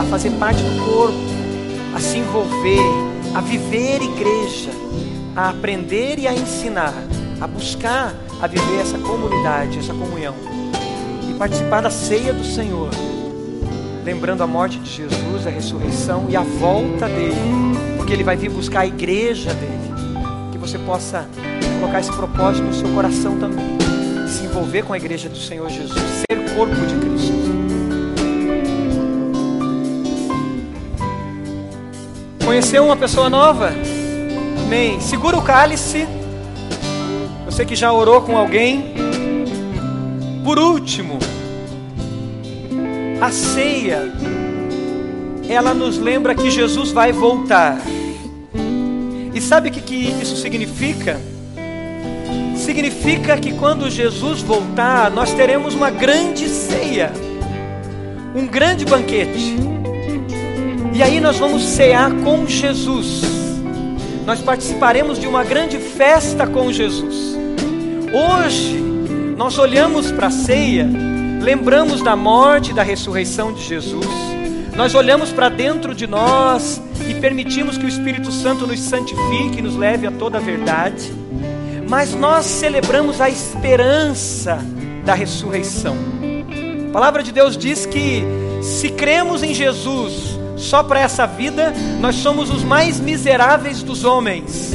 [0.00, 1.18] a fazer parte do corpo,
[1.94, 2.80] a se envolver,
[3.34, 4.70] a viver igreja,
[5.36, 6.94] a aprender e a ensinar,
[7.42, 10.34] a buscar a viver essa comunidade, essa comunhão
[11.28, 12.88] e participar da ceia do Senhor,
[14.04, 17.34] lembrando a morte de Jesus, a ressurreição e a volta dele,
[17.96, 19.94] porque ele vai vir buscar a igreja dele.
[20.52, 21.26] Que você possa
[21.80, 23.64] colocar esse propósito no seu coração também.
[24.28, 27.54] Se envolver com a igreja do Senhor Jesus, ser corpo de Cristo.
[32.44, 33.72] Conheceu uma pessoa nova?
[34.66, 35.00] Amém.
[35.00, 36.06] Segura o cálice.
[37.46, 38.94] Você que já orou com alguém.
[40.44, 41.18] Por último,
[43.24, 44.12] a ceia,
[45.48, 47.78] ela nos lembra que Jesus vai voltar.
[49.32, 51.18] E sabe o que, que isso significa?
[52.56, 57.12] significa que quando Jesus voltar, nós teremos uma grande ceia,
[58.34, 59.54] um grande banquete.
[60.94, 63.22] E aí nós vamos cear com Jesus.
[64.24, 67.36] Nós participaremos de uma grande festa com Jesus.
[68.12, 68.74] Hoje,
[69.36, 70.88] nós olhamos para a ceia,
[71.44, 74.06] lembramos da morte e da ressurreição de Jesus.
[74.74, 79.62] Nós olhamos para dentro de nós e permitimos que o Espírito Santo nos santifique e
[79.62, 81.12] nos leve a toda a verdade
[81.88, 84.58] mas nós celebramos a esperança
[85.04, 85.96] da ressurreição.
[86.88, 88.22] A palavra de Deus diz que
[88.62, 94.72] se cremos em Jesus só para essa vida, nós somos os mais miseráveis dos homens.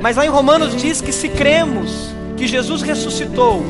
[0.00, 3.64] Mas lá em Romanos diz que se cremos que Jesus ressuscitou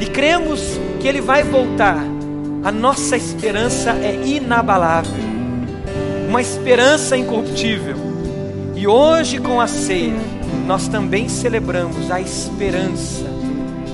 [0.00, 1.98] e cremos que ele vai voltar,
[2.62, 5.24] a nossa esperança é inabalável,
[6.28, 7.96] uma esperança incorruptível.
[8.76, 10.20] E hoje com a ceia,
[10.66, 13.24] nós também celebramos a esperança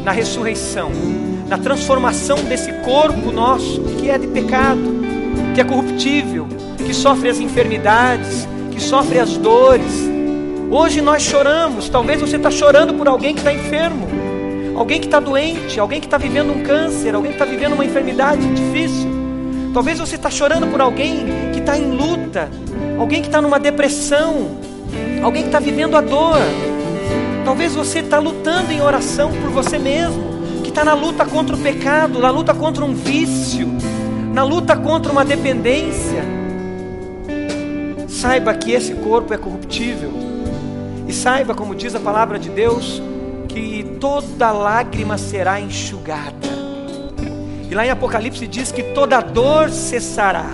[0.04, 0.90] na ressurreição,
[1.48, 4.96] na transformação desse corpo nosso que é de pecado,
[5.54, 10.08] que é corruptível, que sofre as enfermidades, que sofre as dores.
[10.70, 14.06] Hoje nós choramos, talvez você está chorando por alguém que está enfermo,
[14.76, 17.84] alguém que está doente, alguém que está vivendo um câncer, alguém que está vivendo uma
[17.84, 19.08] enfermidade difícil.
[19.72, 22.50] Talvez você está chorando por alguém que está em luta,
[22.98, 24.58] alguém que está numa depressão,
[25.22, 26.38] alguém que está vivendo a dor.
[27.44, 30.24] Talvez você está lutando em oração por você mesmo,
[30.62, 33.68] que está na luta contra o pecado, na luta contra um vício,
[34.32, 36.22] na luta contra uma dependência.
[38.08, 40.10] Saiba que esse corpo é corruptível,
[41.06, 43.00] e saiba, como diz a palavra de Deus,
[43.56, 46.46] que toda lágrima será enxugada.
[47.70, 50.50] E lá em Apocalipse diz que toda dor cessará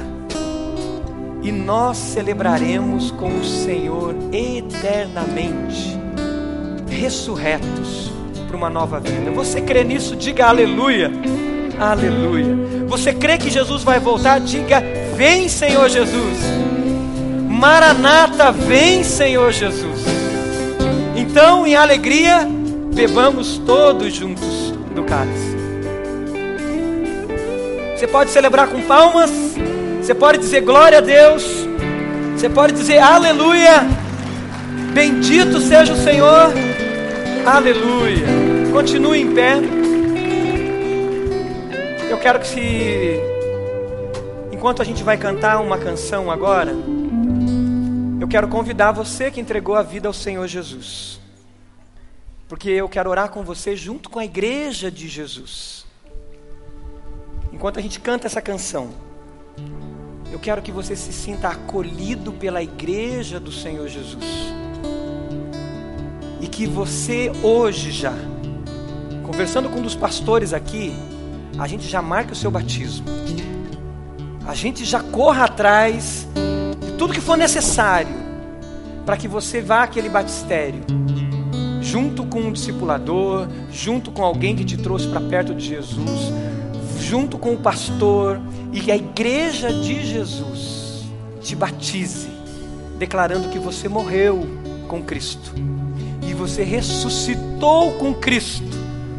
[1.43, 5.99] e nós celebraremos com o Senhor eternamente,
[6.89, 8.13] ressurretos
[8.47, 9.33] para uma nova vida.
[9.33, 10.15] Você crê nisso?
[10.15, 11.11] Diga aleluia.
[11.81, 12.87] Aleluia.
[12.87, 14.39] Você crê que Jesus vai voltar?
[14.39, 14.81] Diga:
[15.17, 16.39] Vem, Senhor Jesus.
[17.49, 20.05] Maranata, vem, Senhor Jesus.
[21.17, 22.49] Então, em alegria,
[22.95, 25.57] bebamos todos juntos do cálice.
[27.97, 29.30] Você pode celebrar com palmas.
[30.01, 31.45] Você pode dizer glória a Deus.
[32.36, 33.86] Você pode dizer aleluia.
[34.93, 36.53] Bendito seja o Senhor.
[37.47, 38.26] Aleluia.
[38.72, 39.55] Continue em pé.
[42.11, 43.20] Eu quero que se
[44.51, 46.72] enquanto a gente vai cantar uma canção agora,
[48.20, 51.22] eu quero convidar você que entregou a vida ao Senhor Jesus.
[52.53, 55.87] Porque eu quero orar com você junto com a igreja de Jesus.
[57.51, 58.91] Enquanto a gente canta essa canção,
[60.31, 64.27] eu quero que você se sinta acolhido pela igreja do Senhor Jesus.
[66.43, 68.13] E que você hoje já,
[69.25, 70.95] conversando com um dos pastores aqui,
[71.59, 73.07] a gente já marque o seu batismo.
[74.47, 76.29] A gente já corra atrás
[76.85, 78.15] de tudo que for necessário
[79.07, 80.85] para que você vá àquele batistério,
[81.93, 86.32] junto com um discipulador, junto com alguém que te trouxe para perto de Jesus,
[86.99, 88.40] junto com o pastor,
[88.72, 91.05] e a igreja de Jesus
[91.43, 92.30] te batize
[92.99, 94.47] declarando que você morreu
[94.88, 95.53] com Cristo
[96.26, 98.64] e você ressuscitou com Cristo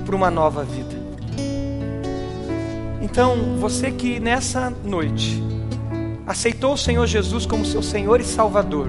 [0.03, 0.95] para uma nova vida.
[3.03, 5.43] Então, você que nessa noite
[6.25, 8.87] aceitou o Senhor Jesus como seu Senhor e Salvador,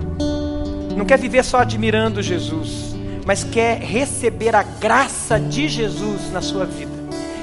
[0.97, 2.94] não quer viver só admirando Jesus,
[3.25, 6.93] mas quer receber a graça de Jesus na sua vida,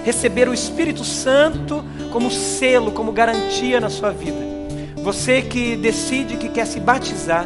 [0.03, 4.51] receber o Espírito Santo como selo, como garantia na sua vida.
[4.97, 7.45] Você que decide que quer se batizar,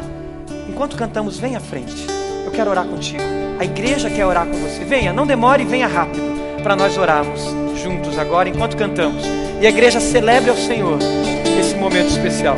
[0.68, 2.06] enquanto cantamos, venha à frente.
[2.44, 3.22] Eu quero orar contigo.
[3.58, 4.84] A igreja quer orar com você.
[4.84, 7.40] Venha, não demore, venha rápido para nós orarmos
[7.82, 9.22] juntos agora enquanto cantamos.
[9.60, 10.98] E a igreja celebre ao Senhor
[11.58, 12.56] esse momento especial.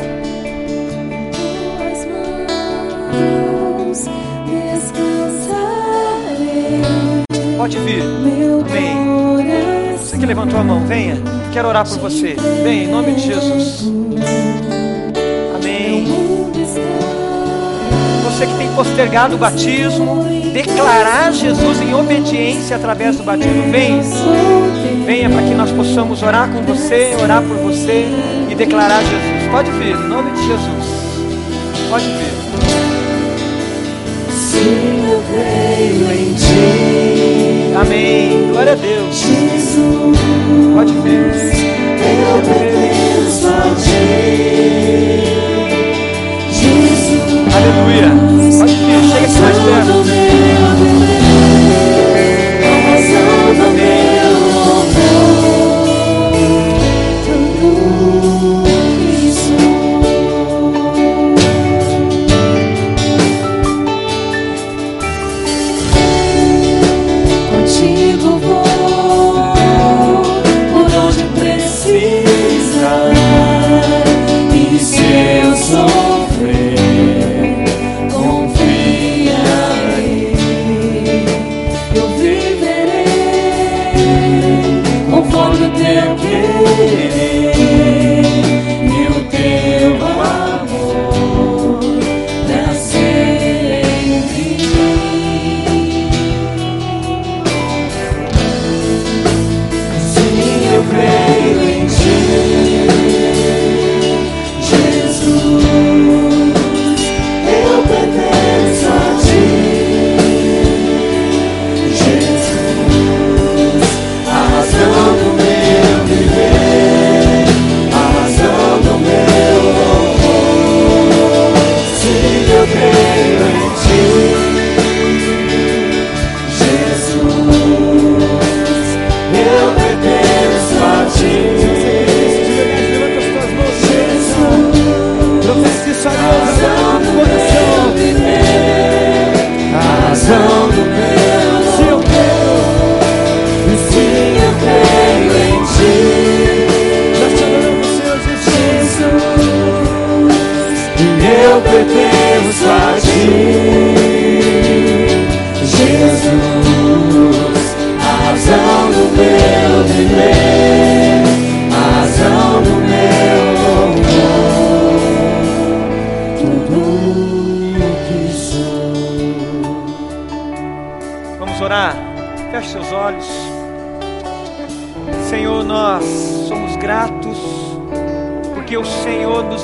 [7.59, 8.01] Pode vir.
[8.01, 9.97] Amém.
[9.97, 11.17] Você que levantou a mão, venha.
[11.51, 12.37] Quero orar por você.
[12.63, 13.91] Venha, em nome de Jesus.
[15.57, 16.07] Amém.
[18.23, 24.03] Você que tem postergado o batismo, declarar Jesus em obediência através do batismo, venha.
[25.05, 28.07] Venha para que nós possamos orar com você, orar por você
[28.49, 29.51] e declarar Jesus.
[29.51, 30.85] Pode vir, em nome de Jesus.
[31.89, 32.31] Pode vir.
[34.31, 37.18] Sim, eu creio em ti.
[37.81, 38.49] Amém.
[38.51, 39.15] Glória a Deus.
[39.15, 40.17] Jesus,
[40.73, 41.13] Pode vir.
[41.13, 45.23] eu pertenço a ti.
[46.51, 48.09] Jesus, Aleluia.
[48.59, 49.01] Pode vir.
[49.09, 50.68] Chega aqui mais perto.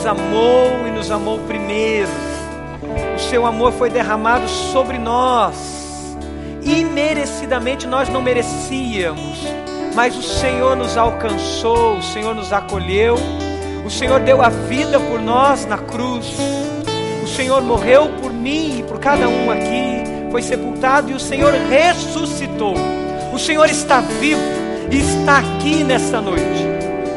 [0.05, 2.09] Amou e nos amou primeiro.
[3.15, 6.17] O seu amor foi derramado sobre nós.
[6.61, 9.39] Imerecidamente nós não merecíamos,
[9.93, 13.15] mas o Senhor nos alcançou, o Senhor nos acolheu.
[13.85, 16.35] O Senhor deu a vida por nós na cruz.
[17.23, 21.53] O Senhor morreu por mim e por cada um aqui, foi sepultado e o Senhor
[21.53, 22.75] ressuscitou.
[23.33, 24.41] O Senhor está vivo
[24.91, 26.65] e está aqui nessa noite,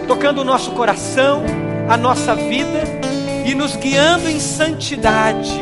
[0.06, 1.44] tocando o nosso coração,
[1.88, 2.82] a nossa vida
[3.46, 5.58] e nos guiando em santidade,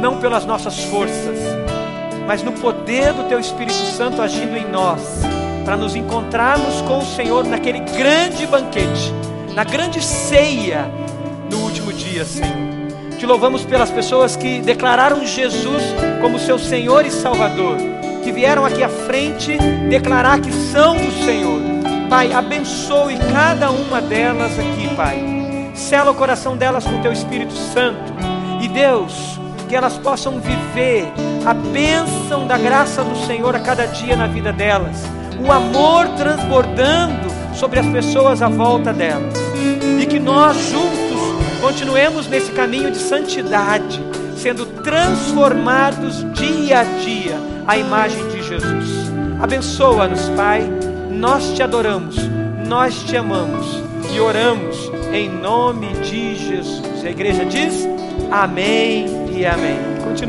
[0.00, 1.38] não pelas nossas forças,
[2.26, 5.00] mas no poder do Teu Espírito Santo agindo em nós,
[5.64, 9.12] para nos encontrarmos com o Senhor naquele grande banquete,
[9.54, 10.90] na grande ceia
[11.48, 12.80] no último dia, Senhor.
[13.16, 15.82] Te louvamos pelas pessoas que declararam Jesus
[16.20, 17.76] como seu Senhor e Salvador,
[18.24, 19.56] que vieram aqui à frente
[19.88, 21.79] declarar que são do Senhor.
[22.10, 25.72] Pai, abençoe cada uma delas aqui, Pai.
[25.74, 28.12] Sela o coração delas com teu Espírito Santo.
[28.60, 31.10] E Deus, que elas possam viver
[31.46, 35.04] a bênção da graça do Senhor a cada dia na vida delas.
[35.38, 39.32] O amor transbordando sobre as pessoas à volta delas.
[39.98, 41.10] E que nós juntos
[41.60, 44.02] Continuemos nesse caminho de santidade,
[44.34, 49.10] sendo transformados dia a dia à imagem de Jesus.
[49.42, 50.62] Abençoa-nos, Pai.
[51.20, 52.16] Nós te adoramos,
[52.66, 57.04] nós te amamos e oramos em nome de Jesus.
[57.04, 57.86] A igreja diz:
[58.30, 59.76] Amém e Amém.
[60.02, 60.20] Continue.